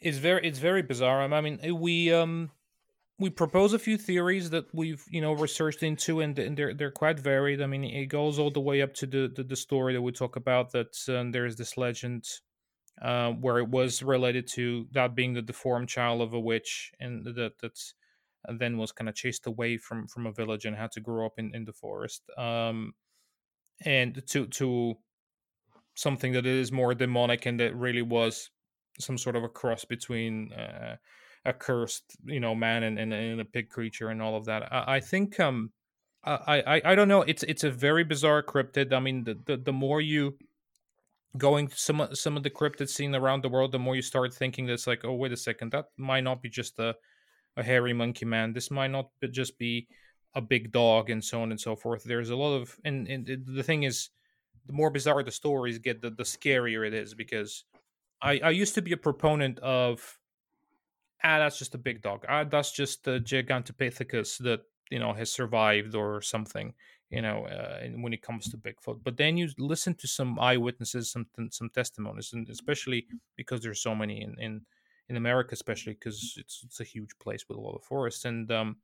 [0.00, 1.22] It's very it's very bizarre.
[1.22, 2.50] I mean, we um
[3.20, 6.90] we propose a few theories that we've you know researched into, and, and they're they're
[6.90, 7.62] quite varied.
[7.62, 10.12] I mean, it goes all the way up to the the, the story that we
[10.12, 10.72] talk about.
[10.72, 12.24] That um, there's this legend
[13.00, 17.24] uh, where it was related to that being the deformed child of a witch, and
[17.24, 17.94] that that's
[18.46, 21.26] and then was kind of chased away from from a village and had to grow
[21.26, 22.94] up in in the forest um
[23.84, 24.94] and to to
[25.94, 28.50] something that is more demonic and that really was
[28.98, 30.96] some sort of a cross between uh,
[31.44, 34.72] a cursed you know man and, and, and, a pig creature and all of that.
[34.72, 35.72] I, I think um
[36.22, 37.22] I, I i don't know.
[37.22, 38.92] It's it's a very bizarre cryptid.
[38.92, 40.36] I mean the the, the more you
[41.36, 44.66] going some some of the cryptids seen around the world the more you start thinking
[44.66, 45.72] that's like oh wait a second.
[45.72, 46.94] That might not be just a
[47.56, 48.52] a hairy monkey man.
[48.52, 49.88] This might not be just be
[50.34, 52.04] a big dog and so on and so forth.
[52.04, 54.10] There's a lot of and, and the thing is
[54.66, 57.64] the more bizarre the stories get the, the scarier it is because
[58.22, 60.18] I, I used to be a proponent of
[61.24, 62.24] ah that's just a big dog.
[62.28, 66.74] Ah that's just the gigantopithecus that you know has survived or something
[67.10, 69.00] you know uh, when it comes to bigfoot.
[69.02, 73.06] But then you listen to some eyewitnesses some some testimonies and especially
[73.36, 74.60] because there's so many in in,
[75.08, 78.50] in america especially because it's it's a huge place with a lot of forests and
[78.52, 78.76] um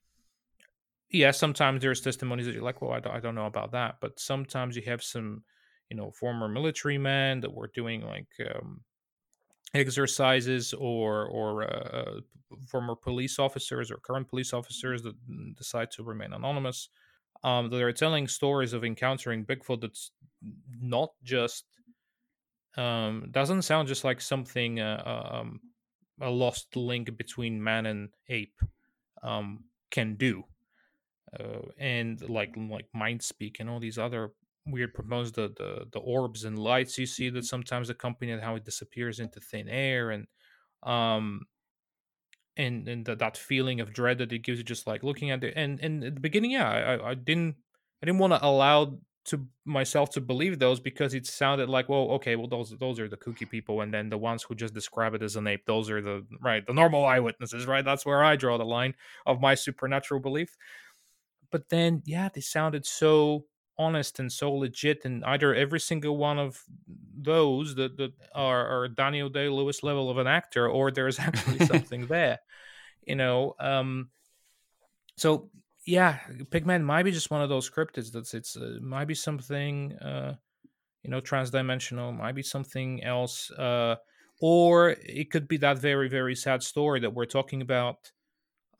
[1.11, 3.97] yeah sometimes there's testimonies that you're like well I don't, I don't know about that
[4.01, 5.45] but sometimes you have some
[5.89, 8.81] you know former military men that were doing like um
[9.75, 12.21] exercises or or uh,
[12.67, 15.15] former police officers or current police officers that
[15.57, 16.89] decide to remain anonymous
[17.45, 20.11] um, that are telling stories of encountering Bigfoot that's
[20.81, 21.65] not just
[22.77, 25.61] um, doesn't sound just like something uh, uh um,
[26.21, 28.61] a lost link between man and ape
[29.23, 30.45] um, can do,
[31.39, 34.31] uh, and like like mind speak and all these other
[34.67, 38.57] weird promotes the, the the orbs and lights you see that sometimes accompany it how
[38.57, 40.27] it disappears into thin air and
[40.83, 41.43] um
[42.57, 45.45] and and the, that feeling of dread that it gives you just like looking at
[45.45, 45.55] it.
[45.57, 47.57] And and at the beginning yeah i i didn't
[48.03, 52.11] i didn't want to allow to myself to believe those because it sounded like well
[52.13, 55.15] okay well those those are the kooky people and then the ones who just describe
[55.15, 57.85] it as an ape those are the right the normal eyewitnesses right?
[57.85, 58.95] That's where i draw the line
[59.27, 60.57] of my supernatural belief.
[61.51, 63.45] But then yeah they sounded so
[63.79, 66.63] honest and so legit and either every single one of
[67.17, 71.65] those that, that are, are daniel day lewis level of an actor or there's actually
[71.67, 72.39] something there
[73.07, 74.09] you know um
[75.17, 75.51] so
[75.87, 79.93] yeah pigman might be just one of those cryptids that's it's uh, might be something
[79.99, 80.35] uh
[81.03, 83.95] you know transdimensional might be something else uh
[84.41, 88.11] or it could be that very very sad story that we're talking about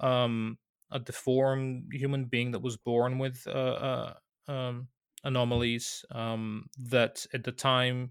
[0.01, 0.59] um
[0.91, 4.13] a deformed human being that was born with uh, uh
[4.49, 4.89] um,
[5.25, 8.11] anomalies um, that at the time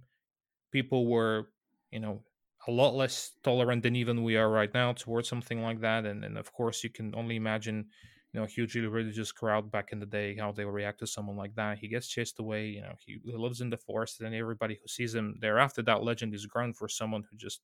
[0.71, 1.47] people were,
[1.91, 2.23] you know,
[2.67, 6.05] a lot less tolerant than even we are right now towards something like that.
[6.05, 7.85] And, and of course, you can only imagine,
[8.33, 11.37] you know, a hugely religious crowd back in the day how they react to someone
[11.37, 11.77] like that.
[11.77, 12.65] He gets chased away.
[12.67, 16.03] You know, he, he lives in the forest, and everybody who sees him thereafter, that
[16.03, 17.61] legend is grown for someone who just,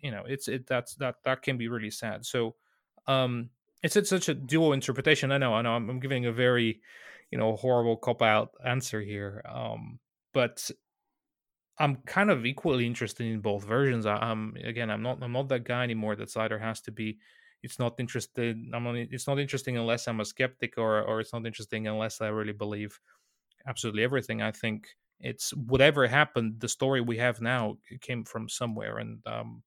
[0.00, 2.26] you know, it's it that's that that can be really sad.
[2.26, 2.56] So,
[3.06, 3.50] um,
[3.82, 5.32] it's, it's such a dual interpretation.
[5.32, 6.80] I know, I know, I'm, I'm giving a very
[7.30, 9.98] you know horrible cop out answer here um
[10.32, 10.70] but
[11.78, 15.48] i'm kind of equally interested in both versions I, am again i'm not i'm not
[15.48, 17.18] that guy anymore that's either has to be
[17.62, 21.32] it's not interested i'm not it's not interesting unless i'm a skeptic or or it's
[21.32, 22.98] not interesting unless i really believe
[23.66, 24.42] absolutely everything.
[24.42, 24.88] I think
[25.20, 29.62] it's whatever happened the story we have now came from somewhere and um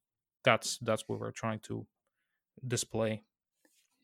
[0.45, 1.85] that's that's what we're trying to
[2.65, 3.21] display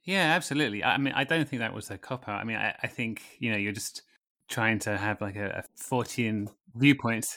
[0.07, 0.85] yeah, absolutely.
[0.85, 2.39] I mean, I don't think that was a cop out.
[2.39, 4.03] I mean, I, I think you know you're just
[4.47, 7.27] trying to have like a, a Fortean viewpoint.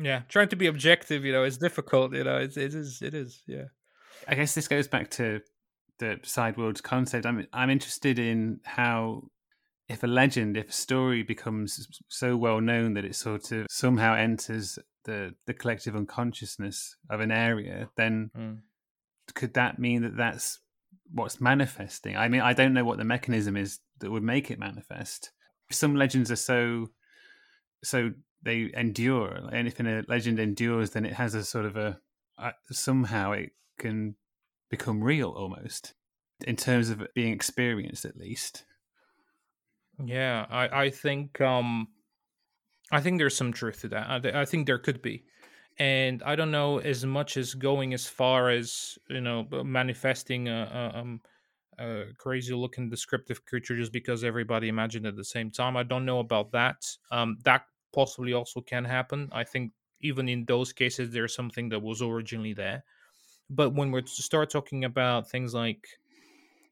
[0.00, 1.26] Yeah, trying to be objective.
[1.26, 2.14] You know, it's difficult.
[2.14, 3.02] You know, it, it is.
[3.02, 3.42] It is.
[3.46, 3.64] Yeah.
[4.26, 5.40] I guess this goes back to
[5.98, 7.26] the Sideworlds concept.
[7.26, 9.24] I'm I'm interested in how
[9.90, 14.14] if a legend, if a story becomes so well known that it sort of somehow
[14.14, 18.58] enters the the collective unconsciousness of an area, then mm.
[19.34, 20.60] could that mean that that's
[21.12, 22.16] what's manifesting.
[22.16, 25.32] I mean, I don't know what the mechanism is that would make it manifest.
[25.70, 26.88] Some legends are so
[27.82, 28.10] so
[28.42, 32.00] they endure, if a legend endures, then it has a sort of a
[32.70, 34.16] somehow it can
[34.70, 35.94] become real almost
[36.46, 38.64] in terms of being experienced, at least.
[40.02, 41.88] Yeah, I I think um
[42.90, 44.34] I think there's some truth to that.
[44.34, 45.24] I, I think there could be
[45.80, 50.92] and I don't know as much as going as far as you know manifesting a,
[50.94, 51.20] a, um,
[51.78, 55.78] a crazy looking descriptive creature just because everybody imagined at the same time.
[55.78, 56.86] I don't know about that.
[57.10, 57.62] Um, that
[57.94, 59.30] possibly also can happen.
[59.32, 59.72] I think
[60.02, 62.84] even in those cases, there's something that was originally there.
[63.48, 65.88] But when we start talking about things like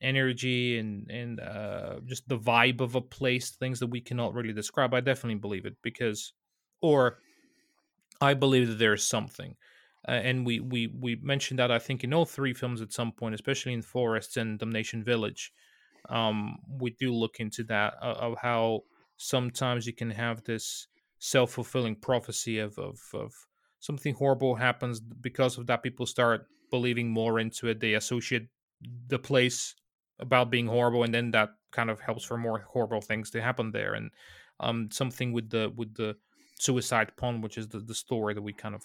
[0.02, 4.52] energy and and uh, just the vibe of a place, things that we cannot really
[4.52, 6.34] describe, I definitely believe it because,
[6.82, 7.20] or
[8.20, 9.56] I believe that there is something.
[10.08, 13.12] uh, and we we we mentioned that I think in all three films at some
[13.12, 15.52] point, especially in Forests and Damnation Village,
[16.08, 18.82] um, we do look into that uh, of how
[19.16, 20.88] sometimes you can have this
[21.18, 23.34] self fulfilling prophecy of, of of
[23.80, 25.82] something horrible happens because of that.
[25.82, 27.80] People start believing more into it.
[27.80, 28.48] They associate
[28.80, 29.74] the place
[30.18, 33.70] about being horrible, and then that kind of helps for more horrible things to happen
[33.72, 33.94] there.
[33.94, 34.10] And
[34.60, 36.16] um, something with the with the
[36.58, 38.84] suicide pond, which is the, the story that we kind of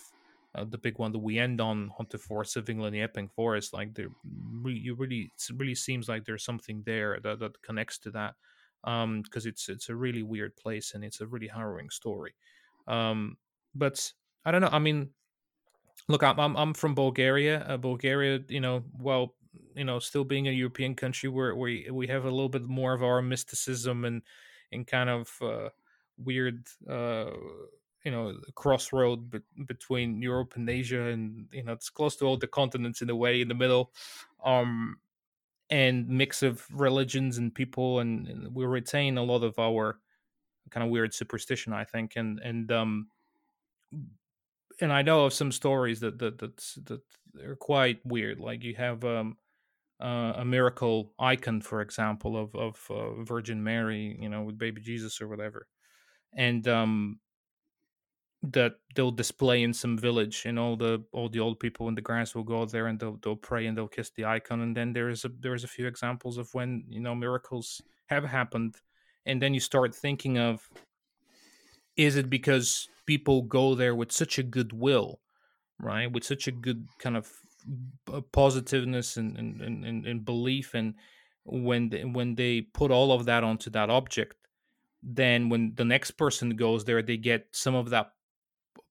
[0.55, 3.73] uh, the big one that we end on Haunted Forest of England, the Epping Forest,
[3.73, 4.09] like there,
[4.65, 8.35] you really, it really seems like there's something there that, that connects to that,
[8.83, 12.35] um, because it's it's a really weird place and it's a really harrowing story,
[12.87, 13.37] um,
[13.73, 14.13] but
[14.45, 14.69] I don't know.
[14.71, 15.13] I mean,
[16.07, 17.61] look, I'm I'm, I'm from Bulgaria.
[17.61, 19.35] Uh, Bulgaria, you know, well,
[19.75, 22.93] you know, still being a European country, where we we have a little bit more
[22.93, 24.21] of our mysticism and
[24.71, 25.69] and kind of uh,
[26.17, 26.67] weird.
[26.89, 27.31] Uh,
[28.03, 32.37] you know crossroad be- between Europe and Asia, and you know it's close to all
[32.37, 33.93] the continents in a way in the middle,
[34.43, 34.97] um,
[35.69, 39.99] and mix of religions and people, and, and we retain a lot of our
[40.69, 43.07] kind of weird superstition, I think, and and um,
[44.81, 47.01] and I know of some stories that that that that
[47.45, 48.39] are quite weird.
[48.39, 49.37] Like you have um,
[50.01, 54.81] uh, a miracle icon, for example, of of uh, Virgin Mary, you know, with baby
[54.81, 55.67] Jesus or whatever,
[56.35, 57.19] and um,
[58.43, 62.01] that they'll display in some village and all the all the old people in the
[62.01, 64.91] grass will go there and they'll they'll pray and they'll kiss the icon and then
[64.91, 68.75] there's a there's a few examples of when you know miracles have happened
[69.25, 70.69] and then you start thinking of
[71.95, 75.21] is it because people go there with such a good will
[75.79, 77.31] right with such a good kind of
[78.33, 80.95] positiveness and and, and, and belief and
[81.45, 84.35] when they, when they put all of that onto that object
[85.03, 88.13] then when the next person goes there they get some of that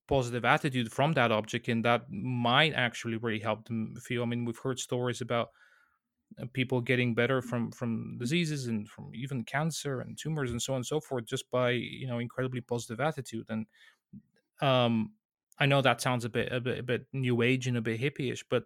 [0.08, 4.44] positive attitude from that object and that might actually really help them feel i mean
[4.44, 5.50] we've heard stories about
[6.40, 10.72] uh, people getting better from from diseases and from even cancer and tumors and so
[10.74, 13.66] on and so forth just by you know incredibly positive attitude and
[14.60, 15.12] um
[15.58, 18.00] i know that sounds a bit a bit a bit new age and a bit
[18.00, 18.64] hippie-ish but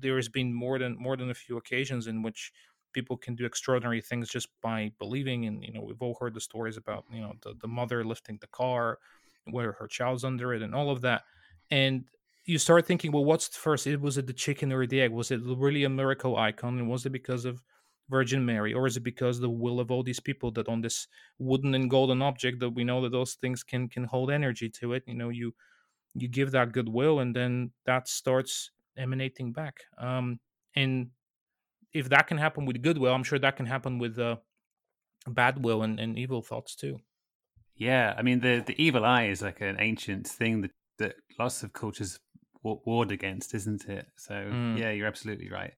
[0.00, 2.52] there has been more than more than a few occasions in which
[2.98, 6.46] people can do extraordinary things just by believing and you know we've all heard the
[6.50, 8.98] stories about you know the, the mother lifting the car
[9.50, 11.22] where her child's under it and all of that.
[11.70, 12.04] And
[12.44, 13.86] you start thinking, well, what's first?
[13.86, 15.10] It was it the chicken or the egg?
[15.10, 16.78] Was it really a miracle icon?
[16.78, 17.62] And was it because of
[18.08, 21.08] Virgin Mary, or is it because the will of all these people that on this
[21.38, 24.92] wooden and golden object that we know that those things can can hold energy to
[24.92, 25.02] it?
[25.06, 25.54] You know, you
[26.14, 29.80] you give that goodwill, and then that starts emanating back.
[29.98, 30.38] Um,
[30.76, 31.10] and
[31.92, 34.36] if that can happen with goodwill, I'm sure that can happen with uh,
[35.26, 36.98] bad will and, and evil thoughts too.
[37.76, 41.62] Yeah, I mean the the evil eye is like an ancient thing that that lots
[41.62, 42.18] of cultures
[42.62, 44.06] warred against, isn't it?
[44.16, 44.78] So mm.
[44.78, 45.74] yeah, you're absolutely right.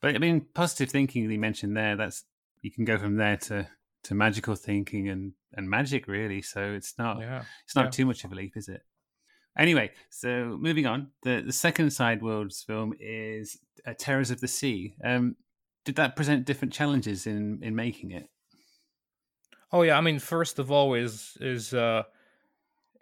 [0.00, 2.24] But I mean, positive thinking that you mentioned there, that's
[2.60, 3.68] you can go from there to
[4.04, 6.42] to magical thinking and and magic really.
[6.42, 7.42] So it's not yeah.
[7.64, 7.90] it's not yeah.
[7.90, 8.82] too much of a leap, is it?
[9.58, 14.94] Anyway, so moving on, the the second Sideworlds film is uh, Terrors of the Sea.
[15.04, 15.36] Um,
[15.84, 18.28] did that present different challenges in in making it?
[19.70, 22.04] Oh yeah, I mean, first of all, is is uh,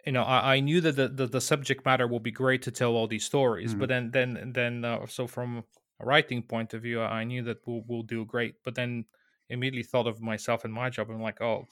[0.05, 2.71] you know, I, I knew that the, the, the subject matter will be great to
[2.71, 3.79] tell all these stories, mm.
[3.79, 5.63] but then then then uh, so from
[5.99, 8.55] a writing point of view, I knew that we'll we'll do great.
[8.63, 9.05] But then
[9.49, 11.09] immediately thought of myself and my job.
[11.09, 11.67] I'm like, oh,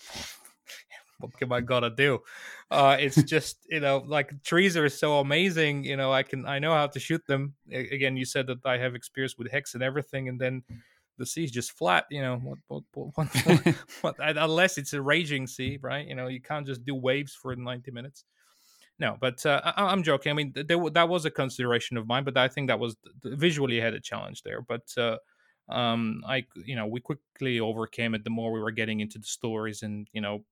[1.20, 2.20] what am I gonna do?
[2.72, 5.84] Uh, it's just you know, like trees are so amazing.
[5.84, 7.55] You know, I can I know how to shoot them.
[7.72, 10.63] A- again, you said that I have experience with hex and everything, and then
[11.17, 12.05] the sea's just flat.
[12.09, 16.07] You know, what, what, what, what, what, unless it's a raging sea, right?
[16.07, 18.24] You know, you can't just do waves for 90 minutes.
[18.99, 20.30] No, but uh, I, am joking.
[20.32, 23.80] I mean, there, that was a consideration of mine, but I think that was visually
[23.80, 24.61] had a challenge there.
[24.61, 25.17] But uh,
[25.70, 28.26] um, I, you know, we quickly overcame it.
[28.26, 30.43] The more we were getting into the stories, and you know,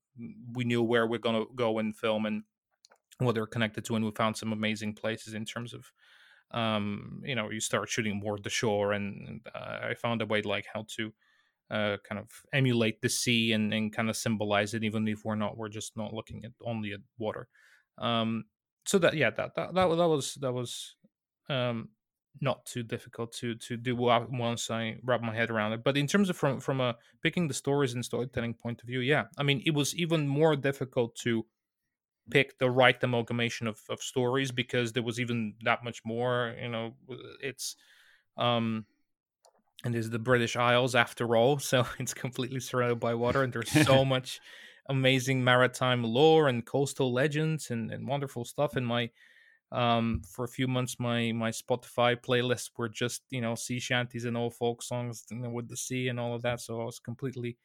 [0.54, 2.44] we knew where we're gonna go and film and
[3.20, 5.92] what they're connected to, and we found some amazing places in terms of
[6.52, 10.42] um, you know, you start shooting more the shore, and uh, I found a way
[10.42, 11.14] like how to
[11.70, 15.36] uh, kind of emulate the sea and, and kind of symbolize it, even if we're
[15.36, 17.48] not, we're just not looking at only at water.
[17.98, 18.46] Um,
[18.86, 20.96] so that yeah, that that that, that was that was
[21.50, 21.90] um,
[22.42, 25.84] not too difficult to to do once I wrap my head around it.
[25.84, 29.00] But in terms of from from a picking the stories and storytelling point of view,
[29.00, 31.46] yeah, I mean it was even more difficult to
[32.30, 36.70] pick the right amalgamation of, of stories because there was even that much more you
[36.70, 36.94] know
[37.42, 37.76] it's
[38.38, 38.86] um
[39.84, 43.72] and there's the british isles after all so it's completely surrounded by water and there's
[43.86, 44.40] so much
[44.90, 49.10] amazing maritime lore and coastal legends and, and wonderful stuff and my
[49.72, 54.26] um, for a few months my my spotify playlists were just you know sea shanties
[54.26, 57.00] and old folk songs know, with the sea and all of that so i was
[57.00, 57.58] completely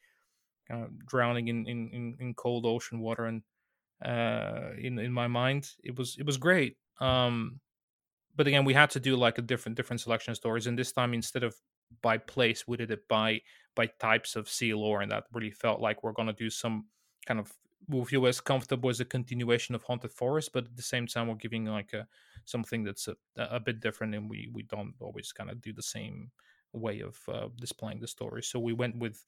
[0.68, 3.42] kind of drowning in in, in, in cold ocean water and
[4.04, 5.70] uh, in in my mind.
[5.82, 7.60] It was it was great um,
[8.36, 10.92] but again we had to do like a different different selection of stories and this
[10.92, 11.54] time instead of
[12.00, 13.40] by place we did it by
[13.74, 16.86] by types of sea lore and that really felt like we're going to do some
[17.26, 17.52] kind of
[17.88, 21.28] will feel as comfortable as a continuation of haunted forest but at the same time
[21.28, 22.06] we're giving like a
[22.44, 25.82] something that's a, a bit different and we we don't always kind of do the
[25.82, 26.30] same
[26.72, 28.42] way of uh, displaying the story.
[28.42, 29.24] So we went with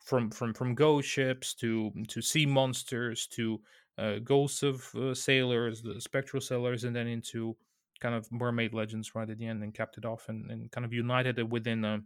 [0.00, 3.60] from from from ghost ships to to sea monsters to
[3.96, 7.56] uh, ghosts of uh, sailors the spectral sailors and then into
[8.00, 10.84] kind of mermaid legends right at the end and capped it off and, and kind
[10.84, 12.00] of united it within a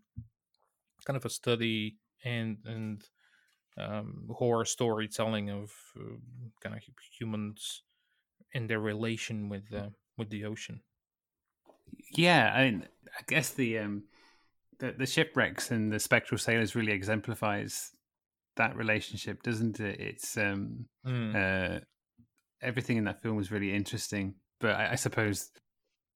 [1.05, 3.05] kind of a study and and
[3.79, 6.17] um, horror storytelling of uh,
[6.61, 6.83] kind of
[7.19, 7.83] humans
[8.53, 10.81] in their relation with uh, with the ocean.
[12.15, 14.05] Yeah, I mean, I guess the um,
[14.79, 17.93] the, the shipwrecks and the spectral sailors really exemplifies
[18.57, 20.01] that relationship, doesn't it?
[20.01, 21.35] It's um, mm.
[21.35, 21.81] uh,
[22.61, 25.51] everything in that film was really interesting, but I, I, suppose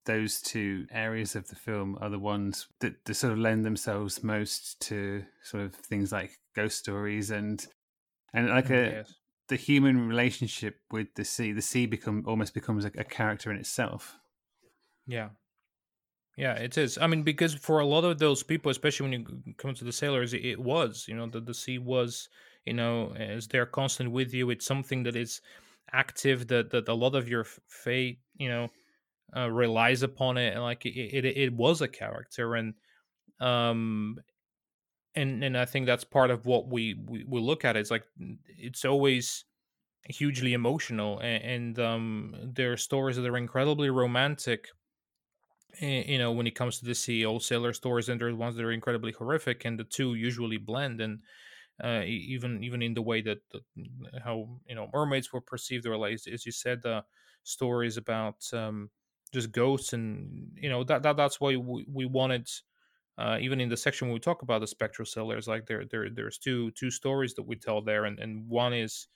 [0.07, 4.23] those two areas of the film are the ones that, that sort of lend themselves
[4.23, 7.67] most to sort of things like ghost stories and
[8.33, 9.15] and like a yes.
[9.49, 11.53] the human relationship with the sea.
[11.53, 14.17] The sea become almost becomes a, a character in itself.
[15.07, 15.29] Yeah,
[16.37, 16.99] yeah, it is.
[16.99, 19.13] I mean, because for a lot of those people, especially when
[19.45, 22.29] you come to the sailors, it, was, you know, the, the sea was,
[22.67, 24.51] you know, as they're constant with you.
[24.51, 25.41] It's something that is
[25.93, 28.69] active, that, that a lot of your fate, you know,
[29.35, 30.55] uh, relies upon it.
[30.55, 32.55] And like it, it, it was a character.
[32.55, 32.75] And,
[33.41, 34.19] um,
[35.15, 37.77] and, and I think that's part of what we, we, we look at.
[37.77, 38.05] It's like,
[38.47, 39.45] it's always
[40.05, 41.19] hugely emotional.
[41.21, 44.69] And, and um, there are stories that are incredibly romantic
[45.81, 48.65] you know when it comes to the sea, old sailor stories and there's ones that
[48.65, 51.23] are incredibly horrific and the two usually blend and
[51.83, 53.63] uh, even even in the way that, that,
[54.25, 57.03] how you know mermaids were perceived or like as you said the uh,
[57.43, 58.91] stories about um,
[59.37, 62.51] just ghosts and you know that, that that's why we, we wanted
[63.19, 66.11] uh, even in the section when we talk about the spectral sailors like there there
[66.11, 69.09] there's two two stories that we tell there and, and one is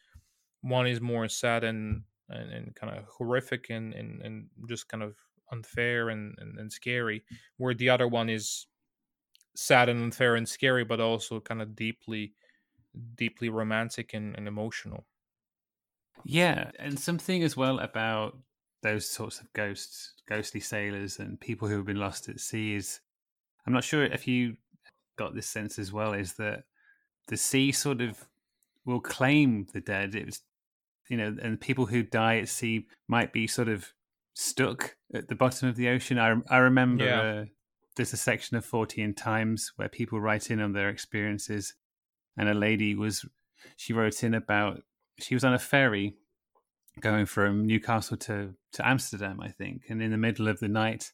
[0.62, 5.02] one is more sad and and, and kind of horrific and, and and just kind
[5.02, 5.16] of
[5.52, 7.24] unfair and, and, and scary,
[7.56, 8.68] where the other one is
[9.56, 12.34] sad and unfair and scary, but also kind of deeply,
[13.16, 15.06] deeply romantic and, and emotional.
[16.24, 18.38] Yeah, and something as well about
[18.82, 23.00] those sorts of ghosts, ghostly sailors, and people who have been lost at sea is
[23.66, 24.56] I'm not sure if you
[25.16, 26.64] got this sense as well, is that
[27.28, 28.28] the sea sort of
[28.84, 30.14] will claim the dead.
[30.14, 30.40] It was,
[31.08, 33.92] you know, and people who die at sea might be sort of
[34.34, 36.18] stuck at the bottom of the ocean.
[36.18, 37.20] I I remember yeah.
[37.20, 37.44] uh,
[37.96, 41.74] there's a section of Fortean Times where people write in on their experiences,
[42.36, 43.26] and a lady was
[43.76, 44.82] she wrote in about
[45.18, 46.16] she was on a ferry
[46.98, 51.12] going from Newcastle to to Amsterdam, I think, and in the middle of the night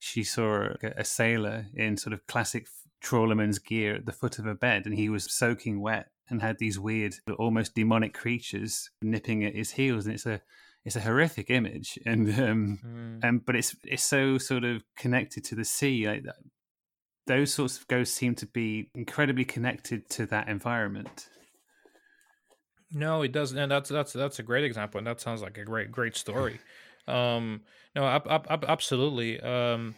[0.00, 2.66] she saw a, a sailor in sort of classic
[3.02, 6.58] trawlerman's gear at the foot of a bed, and he was soaking wet and had
[6.58, 10.40] these weird, almost demonic creatures nipping at his heels, and it's a
[10.84, 13.20] it's a horrific image, and um, mm.
[13.22, 16.08] and but it's it's so sort of connected to the sea.
[16.08, 16.36] Like that.
[17.26, 21.28] Those sorts of ghosts seem to be incredibly connected to that environment.
[22.92, 25.64] No, it doesn't, and that's that's that's a great example, and that sounds like a
[25.64, 26.60] great great story.
[27.06, 27.62] um,
[27.94, 29.40] no, up, up, up, absolutely.
[29.40, 29.94] Um,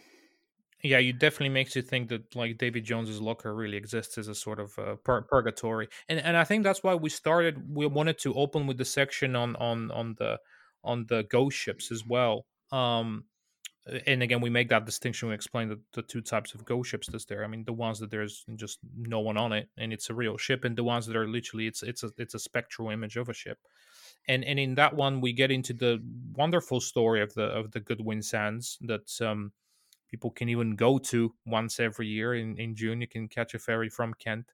[0.83, 4.35] yeah, it definitely makes you think that like David Jones's locker really exists as a
[4.35, 7.75] sort of uh, pur- purgatory, and and I think that's why we started.
[7.75, 10.39] We wanted to open with the section on on on the
[10.83, 12.45] on the ghost ships as well.
[12.71, 13.25] Um,
[14.05, 15.27] and again, we make that distinction.
[15.27, 17.43] We explain the, the two types of ghost ships that's there.
[17.43, 20.37] I mean, the ones that there's just no one on it and it's a real
[20.37, 23.29] ship, and the ones that are literally it's it's a it's a spectral image of
[23.29, 23.59] a ship.
[24.27, 26.01] And and in that one, we get into the
[26.33, 29.51] wonderful story of the of the Goodwin Sands that um,
[30.09, 33.01] people can even go to once every year in, in June.
[33.01, 34.45] You can catch a ferry from Kent,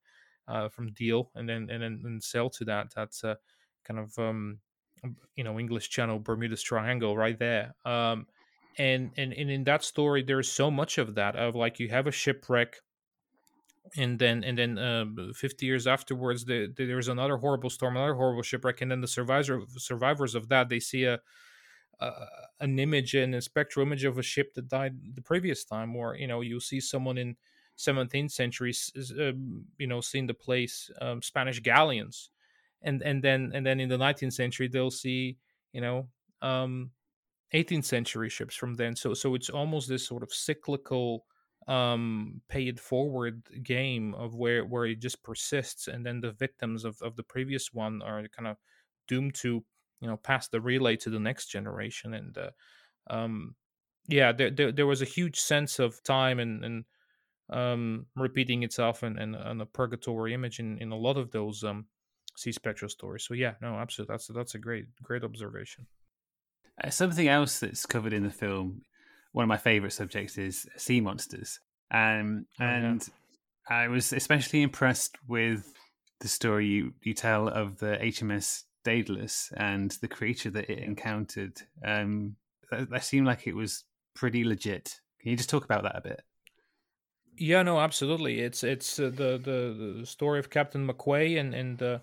[0.48, 2.88] uh, from Deal, and then and then and sail to that.
[2.96, 3.38] That's a
[3.84, 4.58] kind of um,
[5.36, 7.76] you know English Channel Bermuda's Triangle right there.
[7.86, 8.26] Um,
[8.80, 12.08] and and and in that story, there's so much of that of like you have
[12.08, 12.78] a shipwreck,
[13.96, 15.06] and then and then uh,
[15.36, 19.08] 50 years afterwards, the, the, there's another horrible storm, another horrible shipwreck, and then the
[19.08, 21.20] survivors survivors of that they see a.
[22.02, 22.26] Uh,
[22.62, 26.16] an image and a spectral image of a ship that died the previous time, or
[26.16, 27.36] you know, you see someone in
[27.78, 28.74] 17th century,
[29.20, 29.34] uh,
[29.78, 32.30] you know, seeing the place um, Spanish galleons,
[32.82, 35.38] and and then and then in the 19th century they'll see
[35.74, 36.08] you know
[36.42, 36.92] um,
[37.54, 38.96] 18th century ships from then.
[38.96, 41.26] So so it's almost this sort of cyclical
[41.68, 46.86] um pay it forward game of where where it just persists and then the victims
[46.86, 48.58] of, of the previous one are kind of
[49.08, 49.64] doomed to
[50.02, 52.50] you know pass the relay to the next generation and uh,
[53.10, 53.56] um
[54.08, 56.86] yeah there, there there was a huge sense of time and and
[57.52, 61.64] um repeating itself and and, and a purgatory image in in a lot of those
[61.64, 61.86] um
[62.36, 65.86] sea spectral stories so yeah no absolutely that's that's a great great observation
[66.84, 68.82] uh, something else that's covered in the film
[69.32, 71.60] one of my favorite subjects is sea monsters
[71.92, 73.10] um oh, and
[73.70, 73.78] yeah.
[73.78, 75.74] i was especially impressed with
[76.22, 81.62] the story you, you tell of the hms Daedalus and the creature that it encountered.
[81.84, 82.36] Um,
[82.72, 83.84] that, that seemed like it was
[84.16, 85.00] pretty legit.
[85.22, 86.22] Can you just talk about that a bit?
[87.38, 88.40] Yeah, no, absolutely.
[88.42, 92.02] It's it's uh, the, the the story of Captain McQuay and and the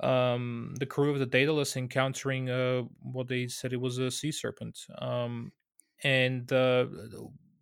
[0.00, 4.32] um the crew of the Daedalus encountering uh what they said it was a sea
[4.32, 4.86] serpent.
[4.98, 5.52] Um,
[6.02, 6.86] and uh,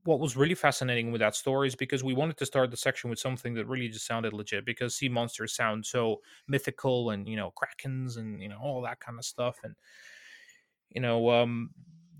[0.05, 3.11] what was really fascinating with that story is because we wanted to start the section
[3.11, 7.36] with something that really just sounded legit because sea monsters sound so mythical and you
[7.36, 9.74] know krakens and you know all that kind of stuff and
[10.91, 11.70] you know um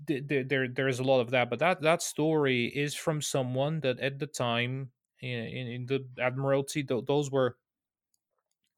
[0.07, 3.99] there there there's a lot of that but that that story is from someone that
[3.99, 4.91] at the time
[5.21, 7.57] in, in the admiralty those were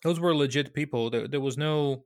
[0.04, 2.04] those were legit people there, there was no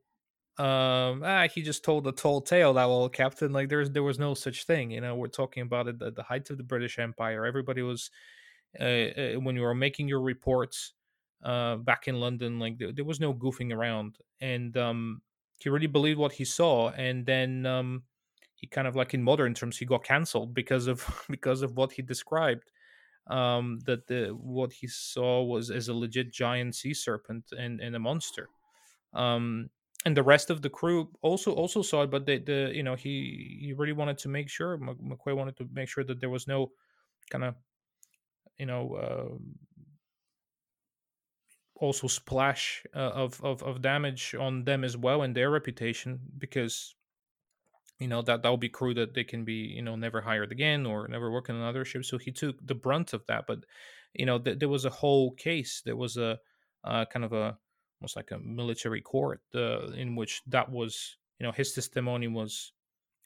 [0.58, 4.18] um ah he just told a tall tale that well captain like there's there was
[4.18, 6.98] no such thing you know we're talking about it at the height of the british
[6.98, 8.10] empire everybody was
[8.80, 10.94] uh, uh, when you were making your reports
[11.44, 15.22] uh back in london like there, there, was no goofing around and um
[15.58, 18.04] he really believed what he saw and then um
[18.56, 21.92] he kind of like in modern terms he got cancelled because of because of what
[21.92, 22.72] he described
[23.28, 27.96] um that the what he saw was as a legit giant sea serpent and and
[27.96, 28.50] a monster.
[29.14, 29.70] Um
[30.06, 32.96] and the rest of the crew also also saw it but the, the you know
[32.96, 36.48] he he really wanted to make sure mcquay wanted to make sure that there was
[36.48, 36.72] no
[37.32, 37.56] kind of
[38.58, 39.38] you know uh,
[41.76, 46.96] also splash uh, of, of of damage on them as well and their reputation because
[48.00, 50.52] you know that that will be crew that they can be you know never hired
[50.52, 52.06] again or never work on another ship.
[52.06, 53.60] So he took the brunt of that but
[54.14, 55.82] you know th- there was a whole case.
[55.86, 56.40] There was a
[56.84, 57.58] uh, kind of a
[58.00, 62.74] almost like a military court uh, in which that was you know his testimony was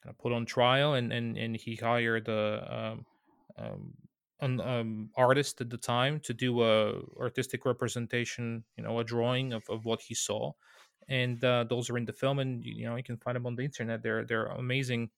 [0.02, 3.06] kind of put on trial and and, and he hired a um,
[3.58, 3.92] um,
[4.40, 9.52] an um, artist at the time to do a artistic representation you know a drawing
[9.52, 10.52] of, of what he saw
[11.10, 13.56] and uh, those are in the film and you know you can find them on
[13.56, 14.02] the internet.
[14.02, 15.10] They're they're amazing.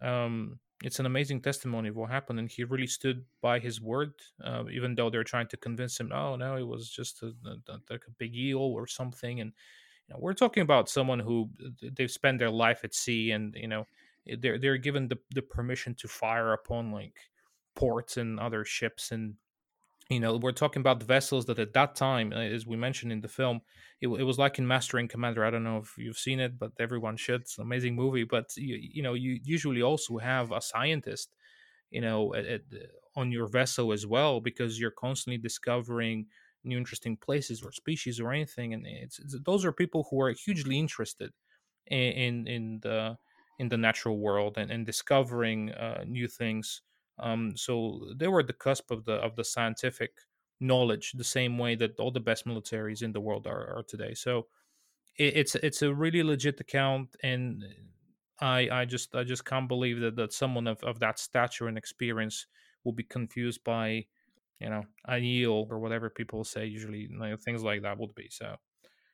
[0.00, 4.14] Um it's an amazing testimony of what happened and he really stood by his word
[4.44, 7.78] uh, even though they're trying to convince him oh no it was just a, a,
[7.88, 9.52] like a big eel or something and
[10.08, 11.50] you know, we're talking about someone who
[11.80, 13.86] they've spent their life at sea and you know
[14.38, 17.14] they're they're given the, the permission to fire upon like
[17.74, 19.34] ports and other ships and
[20.08, 23.20] you know we're talking about vessels that at that time uh, as we mentioned in
[23.20, 23.60] the film
[24.00, 26.58] it, it, was like in master and commander i don't know if you've seen it
[26.58, 30.52] but everyone should it's an amazing movie but you, you know you usually also have
[30.52, 31.34] a scientist
[31.90, 32.60] you know at, at,
[33.16, 36.26] on your vessel as well because you're constantly discovering
[36.64, 40.30] new interesting places or species or anything and it's, it's those are people who are
[40.32, 41.30] hugely interested
[41.86, 43.16] in in, in the
[43.58, 46.82] in the natural world and, and discovering uh, new things
[47.22, 50.10] um, so they were at the cusp of the of the scientific
[50.60, 54.14] knowledge, the same way that all the best militaries in the world are, are today.
[54.14, 54.46] So
[55.16, 57.64] it, it's it's a really legit account, and
[58.40, 61.78] I I just I just can't believe that that someone of, of that stature and
[61.78, 62.46] experience
[62.84, 64.06] will be confused by
[64.58, 66.66] you know a eel or whatever people say.
[66.66, 67.08] Usually,
[67.44, 68.28] things like that would be.
[68.30, 68.56] So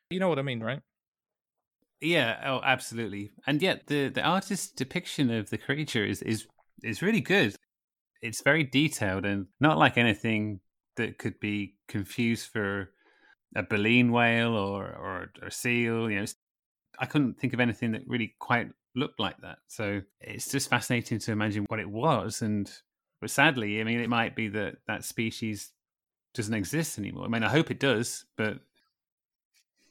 [0.09, 0.81] you know what I mean, right?
[2.01, 3.31] Yeah, oh, absolutely.
[3.45, 6.47] And yet the the artist's depiction of the creature is is
[6.81, 7.55] is really good
[8.21, 10.59] it's very detailed and not like anything
[10.97, 12.91] that could be confused for
[13.55, 16.09] a baleen whale or or, or seal.
[16.09, 16.25] You know,
[16.99, 19.59] I couldn't think of anything that really quite looked like that.
[19.67, 22.41] So it's just fascinating to imagine what it was.
[22.41, 22.71] And
[23.21, 25.71] but sadly, I mean, it might be that that species
[26.33, 27.25] doesn't exist anymore.
[27.25, 28.59] I mean, I hope it does, but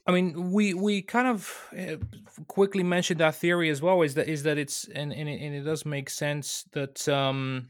[0.07, 1.97] I mean, we we kind of uh,
[2.47, 4.01] quickly mentioned that theory as well.
[4.01, 7.69] Is that is that it's and and it, and it does make sense that um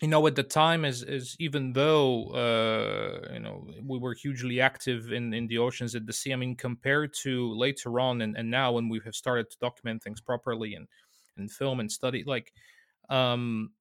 [0.00, 4.60] you know at the time as as even though uh you know we were hugely
[4.60, 8.36] active in in the oceans at the sea i mean compared to later on and,
[8.36, 10.86] and now when we have started to document things properly and
[11.36, 12.52] and film and study like
[13.10, 13.72] um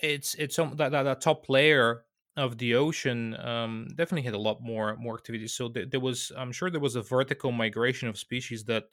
[0.00, 2.04] it's it's that, that that top layer
[2.36, 5.46] of the ocean um definitely had a lot more more activity.
[5.48, 8.84] So th- there was i'm sure there was a vertical migration of species that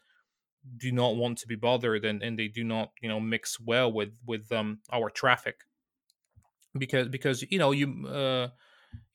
[0.78, 3.92] do not want to be bothered and, and they do not you know mix well
[3.92, 5.66] with with um our traffic
[6.78, 8.50] because because you know you uh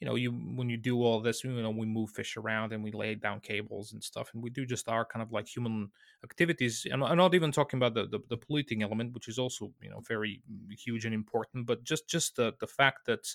[0.01, 2.83] you know you when you do all this you know we move fish around and
[2.85, 5.91] we lay down cables and stuff and we do just our kind of like human
[6.25, 9.73] activities and i'm not even talking about the, the, the polluting element which is also
[9.81, 13.35] you know very huge and important but just just the the fact that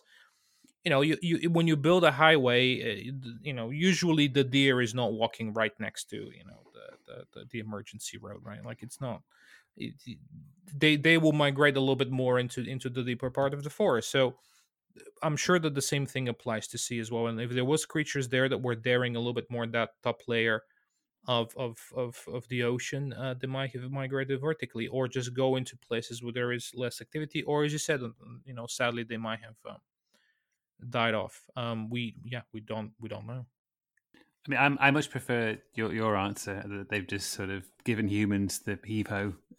[0.84, 3.12] you know you, you when you build a highway uh,
[3.42, 7.26] you know usually the deer is not walking right next to you know the the,
[7.40, 8.64] the, the emergency road right?
[8.66, 9.22] Like it's not
[10.74, 13.70] they they will migrate a little bit more into into the deeper part of the
[13.70, 14.36] forest so
[15.22, 17.86] i'm sure that the same thing applies to sea as well and if there was
[17.86, 20.64] creatures there that were daring a little bit more in that top layer
[21.28, 25.56] of of of, of the ocean uh, they might have migrated vertically or just go
[25.56, 28.02] into places where there is less activity or as you said
[28.46, 29.78] you know sadly they might have um,
[30.90, 31.48] died off.
[31.56, 33.46] Um, we yeah, we don't we don't know.
[34.48, 38.08] I mean, I'm, i much prefer your your answer that they've just sort of given
[38.08, 39.08] humans the heave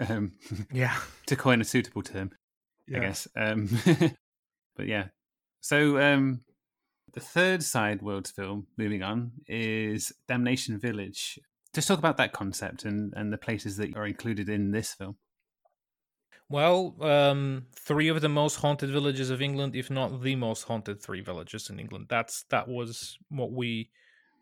[0.09, 0.33] um,
[0.73, 2.31] yeah, to coin a suitable term,
[2.87, 2.99] yeah.
[2.99, 3.29] I guess.
[3.37, 3.69] Um,
[4.77, 5.09] but yeah,
[5.61, 6.41] so um,
[7.13, 11.39] the third Sideworlds film, moving on, is Damnation Village.
[11.75, 15.17] Just talk about that concept and and the places that are included in this film.
[16.51, 21.03] Well, um, three of the most haunted villages of England, if not the most haunted
[21.03, 22.07] three villages in England.
[22.09, 23.91] That's that was what we,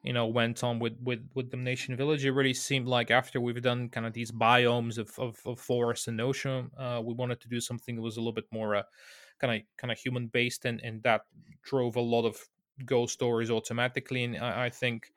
[0.07, 2.25] you know, went on with with with Damnation Village.
[2.25, 6.07] It really seemed like after we've done kind of these biomes of of, of forest
[6.09, 8.85] and ocean, uh, we wanted to do something that was a little bit more
[9.41, 11.23] kind of kind of human based, and and that
[11.63, 12.39] drove a lot of
[12.85, 14.23] ghost stories automatically.
[14.25, 15.13] And I, I think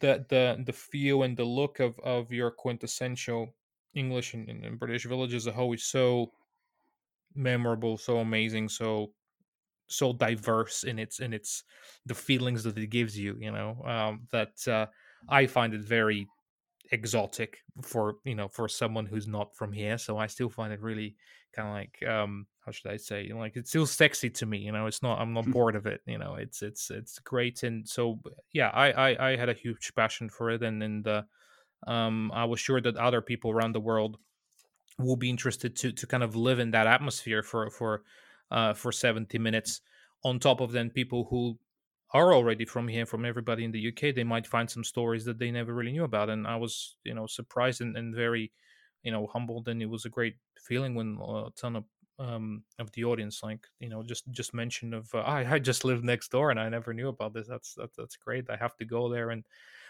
[0.00, 3.54] that the the feel and the look of of your quintessential
[3.94, 6.30] English and, and, British village as a whole is so
[7.34, 9.10] memorable, so amazing, so
[9.88, 11.64] so diverse in its in its
[12.06, 13.36] the feelings that it gives you.
[13.40, 14.86] You know um, that uh,
[15.28, 16.28] I find it very
[16.90, 19.98] exotic for you know for someone who's not from here.
[19.98, 21.16] So I still find it really
[21.54, 24.58] kind of like um, how should I say like it's still sexy to me.
[24.58, 26.00] You know, it's not I'm not bored of it.
[26.06, 28.20] You know, it's it's it's great and so
[28.52, 31.06] yeah, I I, I had a huge passion for it and and.
[31.06, 31.22] Uh,
[31.86, 34.18] um, I was sure that other people around the world
[34.98, 38.02] will be interested to to kind of live in that atmosphere for for
[38.50, 39.80] uh, for 70 minutes.
[40.24, 41.58] On top of then people who
[42.12, 45.38] are already from here, from everybody in the UK, they might find some stories that
[45.38, 46.30] they never really knew about.
[46.30, 48.52] And I was, you know, surprised and, and very,
[49.02, 49.68] you know, humbled.
[49.68, 51.84] And it was a great feeling when a ton of
[52.18, 55.84] um, of the audience, like you know, just just mentioned of uh, I I just
[55.84, 57.46] lived next door and I never knew about this.
[57.46, 58.50] That's that's that's great.
[58.50, 59.44] I have to go there and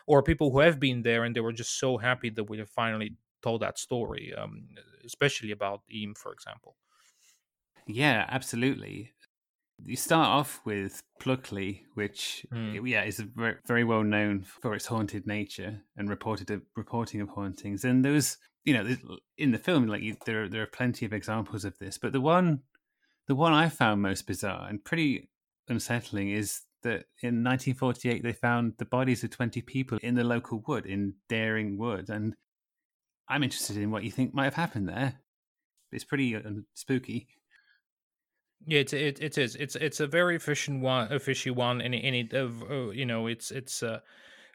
[0.07, 2.69] or people who have been there and they were just so happy that we have
[2.71, 4.69] finally told that story, um,
[5.05, 6.77] especially about Eyam, for example.
[7.89, 9.13] Yeah, absolutely.
[9.85, 12.87] You start off with Pluckley, which mm.
[12.87, 13.23] yeah is
[13.67, 17.85] very, well known for its haunted nature and reported reporting of hauntings.
[17.85, 18.97] And there was, you know,
[19.39, 22.21] in the film, like you, there there are plenty of examples of this, but the
[22.21, 22.61] one
[23.29, 25.31] the one I found most bizarre and pretty
[25.69, 30.63] unsettling is that in 1948 they found the bodies of 20 people in the local
[30.67, 32.09] wood in Dering Wood.
[32.09, 32.35] And
[33.29, 35.15] I'm interested in what you think might have happened there.
[35.93, 36.41] It's pretty uh,
[36.75, 37.29] spooky.
[38.67, 39.55] Yeah, it, it it is.
[39.57, 43.27] It's it's a very fishy one, a fishy one, and, and it uh, you know
[43.27, 44.01] it's it's uh,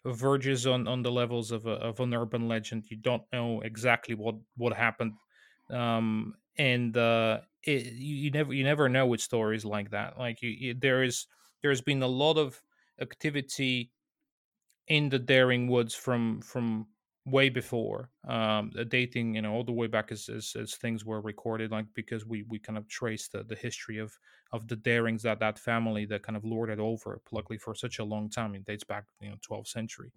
[0.06, 2.86] verges on on the levels of a, of an urban legend.
[2.90, 5.14] You don't know exactly what what happened,
[5.72, 10.18] um, and uh, it, you, you never you never know with stories like that.
[10.20, 11.28] Like you, you there is
[11.62, 12.62] there's been a lot of
[13.02, 13.92] activity
[14.88, 16.88] in the Dering Woods from from
[17.26, 21.22] way before um dating you know all the way back as, as, as things were
[21.22, 24.18] recorded like because we we kind of traced the, the history of
[24.52, 28.04] of the Derings that that family that kind of lorded over Pluckley for such a
[28.04, 30.12] long time it dates back you know 12th century.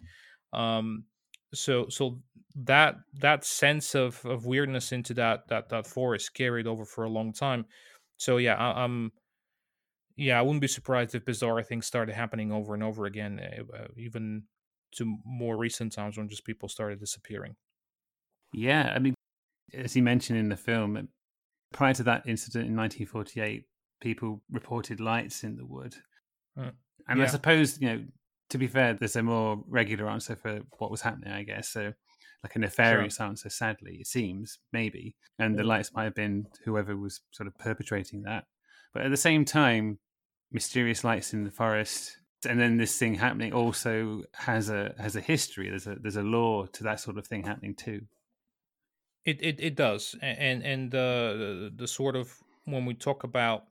[0.51, 1.05] Um
[1.53, 2.19] so so
[2.55, 7.09] that that sense of of weirdness into that that that forest carried over for a
[7.09, 7.65] long time.
[8.17, 9.13] So yeah I, i'm
[10.15, 13.85] yeah, I wouldn't be surprised if bizarre things started happening over and over again, uh,
[13.95, 14.43] even
[14.95, 17.55] to more recent times when just people started disappearing.
[18.53, 19.13] Yeah, I mean,
[19.73, 21.09] as you mentioned in the film,
[21.73, 23.65] prior to that incident in 1948,
[24.01, 25.95] people reported lights in the wood.
[26.59, 26.71] Uh,
[27.07, 27.25] and yeah.
[27.25, 28.03] I suppose, you know,
[28.49, 31.69] to be fair, there's a more regular answer for what was happening, I guess.
[31.69, 31.93] So,
[32.43, 33.25] like a nefarious sure.
[33.25, 35.15] answer, sadly, it seems, maybe.
[35.39, 38.45] And the lights might have been whoever was sort of perpetrating that.
[38.93, 39.99] But at the same time,
[40.51, 42.17] mysterious lights in the forest
[42.47, 45.69] and then this thing happening also has a has a history.
[45.69, 48.01] There's a there's a lore to that sort of thing happening too.
[49.25, 50.15] It it, it does.
[50.21, 52.33] And and uh, the the sort of
[52.65, 53.65] when we talk about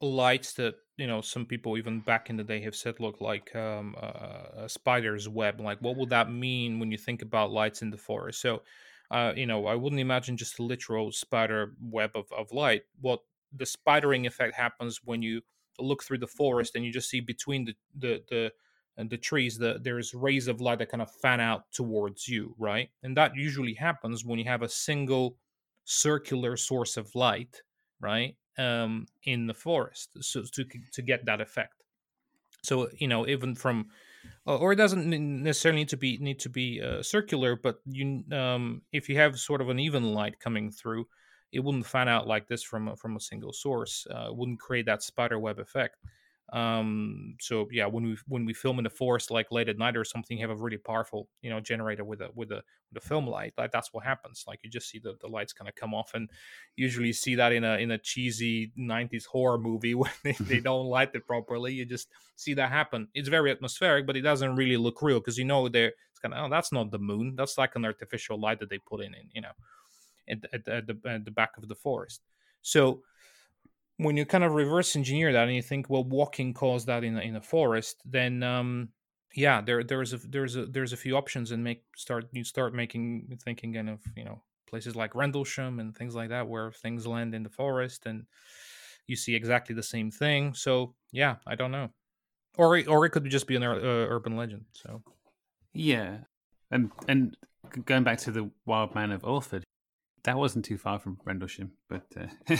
[0.00, 3.54] lights that you know some people even back in the day have said look like
[3.54, 7.90] um, a spider's web like what would that mean when you think about lights in
[7.90, 8.40] the forest?
[8.40, 8.62] So
[9.10, 12.82] uh, you know i wouldn't imagine just a literal spider web of, of light.
[13.00, 13.20] What
[13.52, 15.42] the spidering effect happens when you
[15.78, 18.52] look through the forest and you just see between the the the
[18.96, 22.54] and the trees that there's rays of light that kind of fan out towards you
[22.58, 22.90] right?
[23.02, 25.36] And that usually happens when you have a single
[25.84, 27.62] circular source of light
[28.00, 31.82] right um, in the forest so to to get that effect.
[32.62, 33.88] So you know even from
[34.46, 35.08] or it doesn't
[35.42, 39.38] necessarily need to be need to be uh, circular but you um, if you have
[39.38, 41.06] sort of an even light coming through
[41.54, 44.86] it wouldn't fan out like this from a, from a single source uh, wouldn't create
[44.86, 45.96] that spider web effect.
[46.52, 49.96] Um so yeah when we when we film in the forest like late at night
[49.96, 53.02] or something you have a really powerful you know generator with a with a with
[53.02, 54.44] a film light like that's what happens.
[54.46, 56.28] Like you just see the, the lights kind of come off and
[56.76, 60.60] usually you see that in a in a cheesy 90s horror movie when they, they
[60.68, 63.08] don't light it properly you just see that happen.
[63.14, 66.34] It's very atmospheric but it doesn't really look real because you know there it's kind
[66.34, 69.14] of oh that's not the moon that's like an artificial light that they put in,
[69.14, 69.52] in you know
[70.28, 72.22] at, at, at the at the back of the forest
[72.62, 73.02] so
[73.96, 77.16] when you kind of reverse engineer that and you think, well, walking caused that in
[77.18, 78.88] in a forest, then um,
[79.34, 82.74] yeah, there there's a there's a there's a few options and make start you start
[82.74, 87.06] making thinking kind of you know places like Rendlesham and things like that where things
[87.06, 88.24] land in the forest and
[89.06, 90.54] you see exactly the same thing.
[90.54, 91.90] So yeah, I don't know,
[92.56, 94.64] or or it could just be an uh, urban legend.
[94.72, 95.02] So
[95.72, 96.18] yeah,
[96.70, 97.36] and and
[97.84, 99.63] going back to the Wild Man of Orford,
[100.24, 102.26] that wasn't too far from Rendlesham, but uh,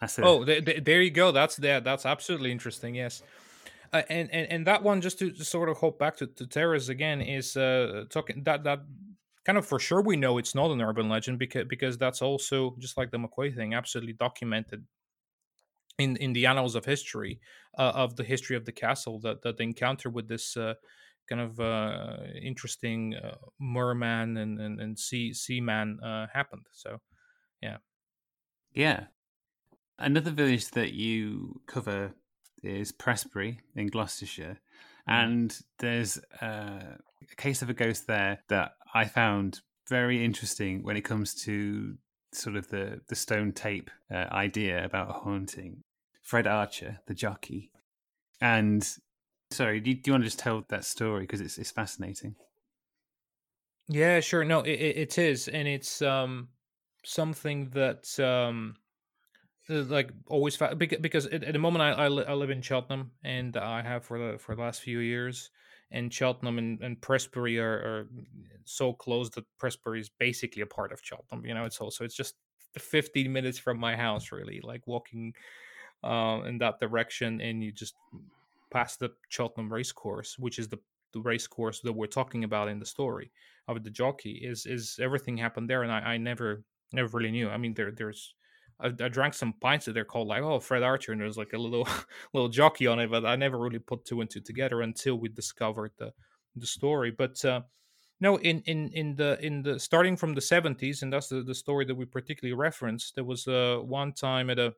[0.00, 0.24] that's it.
[0.24, 1.32] oh, th- th- there you go.
[1.32, 1.80] That's there.
[1.80, 2.94] That's absolutely interesting.
[2.94, 3.22] Yes,
[3.92, 6.46] uh, and, and and that one just to, to sort of hop back to, to
[6.46, 8.80] Terrors again is uh, talking that that
[9.44, 12.76] kind of for sure we know it's not an urban legend because because that's also
[12.78, 14.84] just like the McQuay thing, absolutely documented
[15.98, 17.40] in in the annals of history
[17.78, 20.74] uh, of the history of the castle that that the encounter with this uh,
[21.28, 26.66] kind of uh, interesting uh, merman and, and, and sea seaman uh, happened.
[26.72, 26.98] So,
[27.62, 27.78] yeah,
[28.72, 29.04] yeah.
[29.98, 32.12] Another village that you cover
[32.62, 34.58] is Prestbury in Gloucestershire,
[35.08, 35.12] mm.
[35.12, 36.96] and there's uh,
[37.30, 41.96] a case of a ghost there that I found very interesting when it comes to
[42.32, 45.82] sort of the the stone tape uh, idea about haunting.
[46.22, 47.70] Fred Archer, the jockey,
[48.40, 48.86] and
[49.50, 52.34] Sorry, do you, do you want to just tell that story because it's it's fascinating?
[53.88, 54.44] Yeah, sure.
[54.44, 56.48] No, it, it is, and it's um
[57.04, 58.76] something that um
[59.70, 63.82] uh, like always fa- because at, the moment I, I, live in Cheltenham and I
[63.82, 65.50] have for the for the last few years
[65.90, 68.08] and Cheltenham and, and Prestbury are, are
[68.64, 71.44] so close that Prestbury is basically a part of Cheltenham.
[71.44, 72.34] You know, it's also it's just
[72.78, 75.34] 15 minutes from my house, really, like walking
[76.04, 77.94] uh, in that direction, and you just
[78.76, 80.78] past the Cheltenham racecourse, which is the
[81.14, 83.30] the racecourse that we're talking about in the story
[83.68, 86.62] of the jockey, is is everything happened there, and I, I never
[86.92, 87.48] never really knew.
[87.48, 88.34] I mean, there there's
[88.78, 91.54] I, I, drank some pints that they're called like oh Fred Archer, and there's like
[91.54, 91.88] a little
[92.34, 95.30] little jockey on it, but I never really put two and two together until we
[95.30, 96.12] discovered the
[96.54, 97.10] the story.
[97.10, 97.62] But uh,
[98.20, 101.54] no, in in in the in the starting from the 70s, and that's the, the
[101.54, 103.14] story that we particularly referenced.
[103.14, 104.74] There was uh, one time at a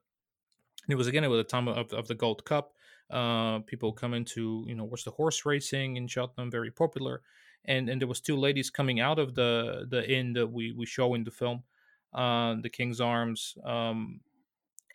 [0.89, 2.75] it was again at the time of, of the Gold Cup
[3.11, 7.23] uh, people coming to you know watch the horse racing in Cheltenham, very popular.
[7.65, 10.87] And and there was two ladies coming out of the the inn that we we
[10.87, 11.65] show in the film,
[12.15, 14.21] uh, the King's Arms, um,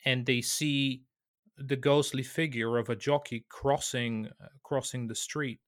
[0.05, 1.03] and they see
[1.57, 5.59] the ghostly figure of a jockey crossing uh, crossing the street,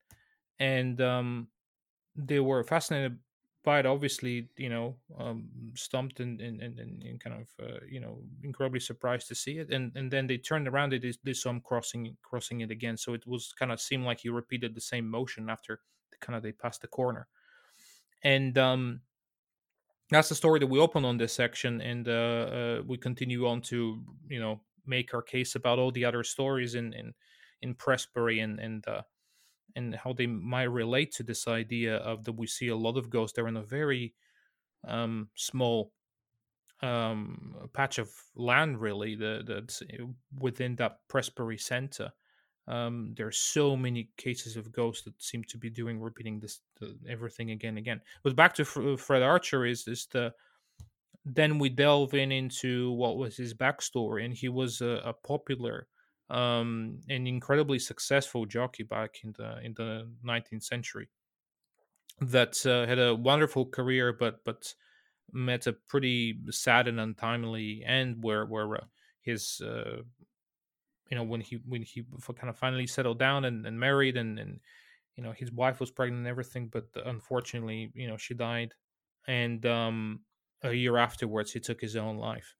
[0.59, 1.47] and um,
[2.15, 3.17] they were fascinated
[3.65, 8.21] but obviously, you know, um, stumped and, and, and, and kind of, uh, you know,
[8.43, 9.73] incredibly surprised to see it.
[9.73, 12.95] And and then they turned around, they, they saw him crossing crossing it again.
[12.97, 16.37] So it was kind of seemed like he repeated the same motion after the, kind
[16.37, 17.27] of they passed the corner.
[18.21, 19.01] And um,
[20.11, 21.81] that's the story that we open on this section.
[21.81, 26.05] And uh, uh, we continue on to, you know, make our case about all the
[26.05, 27.13] other stories in, in,
[27.61, 29.01] in Prestbury and, and uh,
[29.75, 33.09] and how they might relate to this idea of that we see a lot of
[33.09, 34.13] ghosts there in a very
[34.87, 35.91] um, small
[36.81, 40.03] um, patch of land, really, that, that's eh,
[40.39, 42.11] within that Prestbury center.
[42.67, 46.61] Um, there are so many cases of ghosts that seem to be doing repeating this
[46.79, 48.01] the, everything again and again.
[48.23, 50.33] But back to Fred Archer is is the
[51.25, 55.87] then we delve in into what was his backstory, and he was a, a popular
[56.29, 61.09] um, an incredibly successful jockey back in the in the 19th century
[62.19, 64.73] that uh, had a wonderful career, but but
[65.31, 68.85] met a pretty sad and untimely end where where uh,
[69.21, 70.01] his uh,
[71.09, 72.03] you know when he when he
[72.35, 74.59] kind of finally settled down and, and married and and
[75.15, 78.73] you know his wife was pregnant and everything but unfortunately you know she died.
[79.27, 80.21] And um
[80.63, 82.55] a year afterwards he took his own life.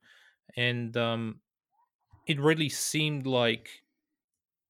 [0.56, 1.42] And um
[2.26, 3.84] it really seemed like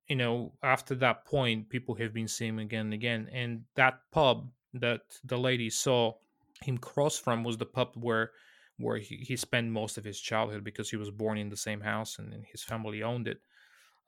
[0.07, 4.51] you know after that point people have been seeing again and again and that pub
[4.73, 6.13] that the lady saw
[6.61, 8.31] him cross from was the pub where
[8.77, 11.79] where he, he spent most of his childhood because he was born in the same
[11.81, 13.41] house and, and his family owned it.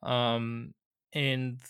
[0.02, 0.74] Um
[1.14, 1.60] and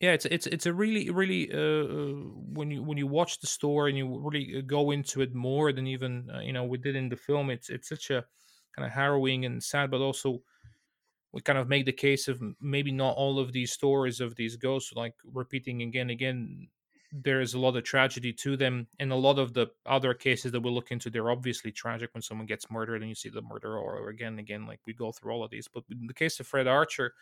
[0.00, 2.12] yeah it's it's it's a really really uh, uh,
[2.54, 5.72] when you when you watch the story and you really uh, go into it more
[5.72, 8.24] than even uh, you know we did in the film it's it's such a
[8.74, 10.42] kind of harrowing and sad but also
[11.32, 14.56] we kind of make the case of maybe not all of these stories of these
[14.56, 16.68] ghosts like repeating again and again
[17.12, 20.52] there is a lot of tragedy to them and a lot of the other cases
[20.52, 23.42] that we look into they're obviously tragic when someone gets murdered and you see the
[23.42, 26.38] murder or again again like we go through all of these but in the case
[26.38, 27.12] of fred archer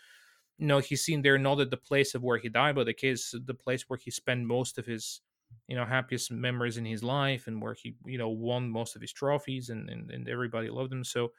[0.59, 2.93] you know he's seen there not at the place of where he died but the
[2.93, 5.21] case the place where he spent most of his
[5.67, 9.03] you know happiest memories in his life and where he you know won most of
[9.03, 11.05] his trophies and and, and everybody loved him.
[11.05, 11.33] So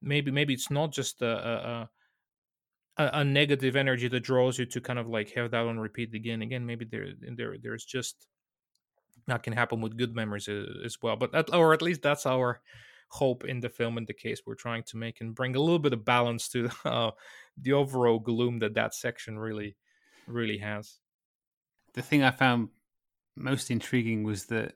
[0.00, 1.90] maybe maybe it's not just a, a, a,
[2.98, 6.42] a negative energy that draws you to kind of like have that on repeat again
[6.42, 8.26] again maybe there there there's just
[9.26, 12.26] that can happen with good memories uh, as well but at, or at least that's
[12.26, 12.60] our
[13.08, 15.78] hope in the film and the case we're trying to make and bring a little
[15.78, 17.10] bit of balance to uh,
[17.60, 19.76] the overall gloom that that section really
[20.26, 20.98] really has.
[21.94, 22.68] The thing i found
[23.36, 24.74] most intriguing was that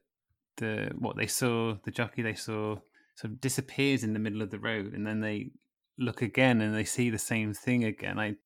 [0.57, 2.77] the what they saw the jockey they saw
[3.15, 5.51] sort of disappears in the middle of the road and then they
[5.99, 8.19] look again and they see the same thing again.
[8.19, 8.37] I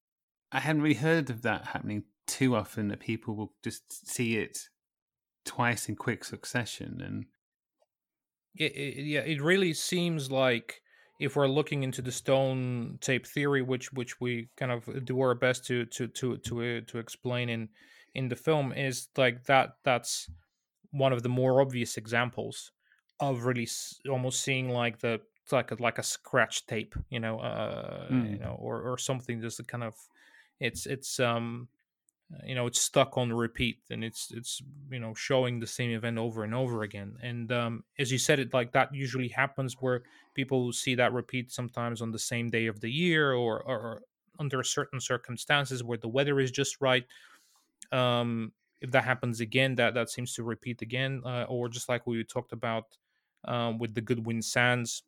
[0.52, 4.68] i hadn't really heard of that happening too often that people will just see it
[5.44, 7.26] twice in quick succession and
[8.56, 10.82] it, it, yeah it really seems like
[11.20, 15.34] if we're looking into the stone tape theory, which which we kind of do our
[15.34, 17.68] best to to to to uh, to explain in
[18.14, 20.28] in the film, is like that that's
[20.90, 22.72] one of the more obvious examples
[23.20, 23.68] of really
[24.10, 25.20] almost seeing like the
[25.52, 28.30] like a, like a scratch tape, you know, uh, mm.
[28.30, 29.94] you know, or or something just kind of
[30.60, 31.68] it's it's um
[32.44, 36.16] you know it's stuck on repeat and it's it's you know showing the same event
[36.16, 40.02] over and over again and um as you said it like that usually happens where
[40.34, 44.02] people see that repeat sometimes on the same day of the year or or
[44.38, 47.04] under certain circumstances where the weather is just right
[47.90, 52.06] um if that happens again that that seems to repeat again uh, or just like
[52.06, 52.96] we talked about
[53.44, 55.02] um, with the goodwin sands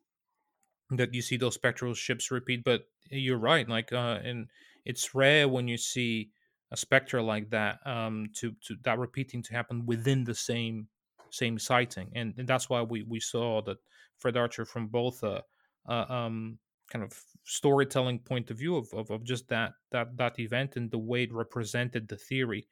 [0.97, 4.47] that you see those spectral ships repeat but you're right like uh and
[4.85, 6.29] it's rare when you see
[6.73, 10.87] a specter like that um, to to that repeating to happen within the same
[11.29, 13.77] same sighting, and, and that's why we we saw that
[14.17, 15.43] Fred Archer from both a,
[15.87, 16.57] a um,
[16.89, 17.13] kind of
[17.43, 21.23] storytelling point of view of, of, of just that that that event and the way
[21.23, 22.67] it represented the theory,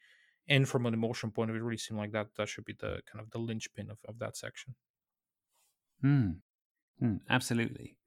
[0.48, 2.76] and from an emotion point of view, it really seemed like that that should be
[2.80, 4.74] the kind of the linchpin of, of that section.
[6.02, 6.32] Hmm.
[7.02, 7.98] Mm, absolutely.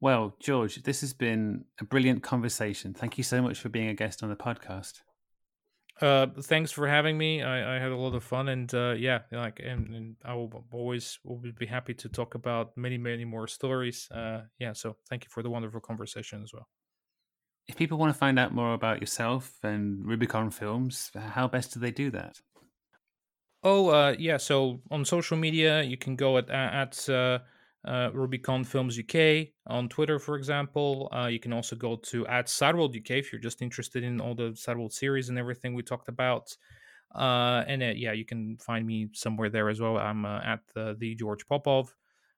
[0.00, 2.92] Well, George, this has been a brilliant conversation.
[2.92, 5.00] Thank you so much for being a guest on the podcast.
[6.00, 7.42] Uh thanks for having me.
[7.42, 10.66] I i had a lot of fun and uh yeah like and, and i will
[10.70, 14.06] always will be happy to talk about many many more stories.
[14.10, 16.68] Uh yeah so thank you for the wonderful conversation as well.
[17.66, 21.80] If people want to find out more about yourself and rubicon films how best do
[21.80, 22.42] they do that?
[23.62, 27.38] Oh uh yeah so on social media you can go at at uh
[27.86, 31.08] uh, Rubicon Films UK on Twitter, for example.
[31.12, 34.34] Uh, you can also go to at Sideworld UK if you're just interested in all
[34.34, 36.56] the Sideworld series and everything we talked about.
[37.14, 39.96] Uh, and uh, yeah, you can find me somewhere there as well.
[39.96, 41.94] I'm uh, at the, the George Popov.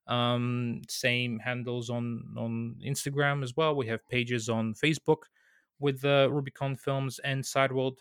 [0.07, 3.75] Um, same handles on on Instagram as well.
[3.75, 5.25] We have pages on Facebook
[5.81, 7.97] with uh, Rubicon Films and Sideworld.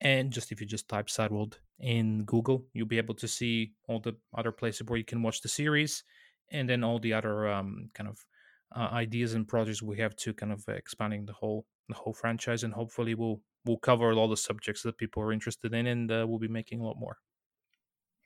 [0.00, 3.98] And just if you just type Sideworld in Google, you'll be able to see all
[4.00, 6.02] the other places where you can watch the series
[6.50, 8.18] and then all the other um, kind of
[8.74, 12.64] uh, ideas and projects we have to kind of expanding the whole the whole franchise
[12.64, 16.24] and hopefully we'll we'll cover all the subjects that people are interested in and uh,
[16.26, 17.18] we'll be making a lot more.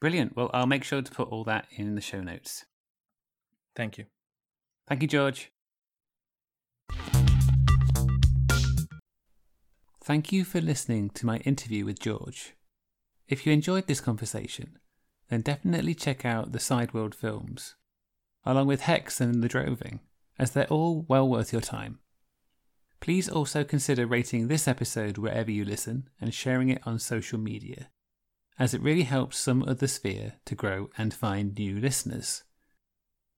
[0.01, 0.35] Brilliant.
[0.37, 2.65] Well i'll make sure to put all that in the show notes.
[3.77, 4.07] Thank you.
[4.89, 5.53] Thank you george.
[10.03, 12.55] Thank you for listening to my interview with george.
[13.29, 14.79] If you enjoyed this conversation
[15.29, 17.77] then definitely check out the sideworld films
[18.45, 20.01] along with Hex and The Droving,
[20.39, 21.99] as they're all well worth your time.
[23.01, 27.89] Please also consider rating this episode wherever you listen and sharing it on social media,
[28.59, 32.45] as it really helps Some Other Sphere to grow and find new listeners.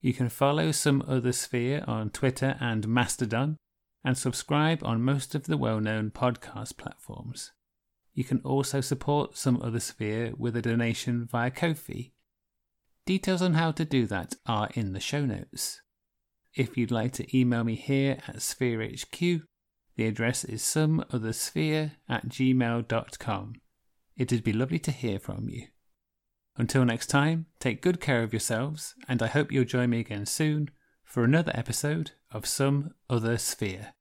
[0.01, 3.57] You can follow Some Other Sphere on Twitter and Mastodon,
[4.05, 7.53] and subscribe on most of the well known podcast platforms.
[8.15, 12.13] You can also support Some Other Sphere with a donation via Ko-fi.
[13.05, 15.81] Details on how to do that are in the show notes.
[16.55, 19.43] If you'd like to email me here at SphereHQ,
[19.97, 23.55] the address is someothersphere at gmail.com.
[24.17, 25.67] It'd be lovely to hear from you.
[26.57, 30.27] Until next time, take good care of yourselves, and I hope you'll join me again
[30.27, 30.71] soon
[31.03, 33.95] for another episode of Some Other Sphere.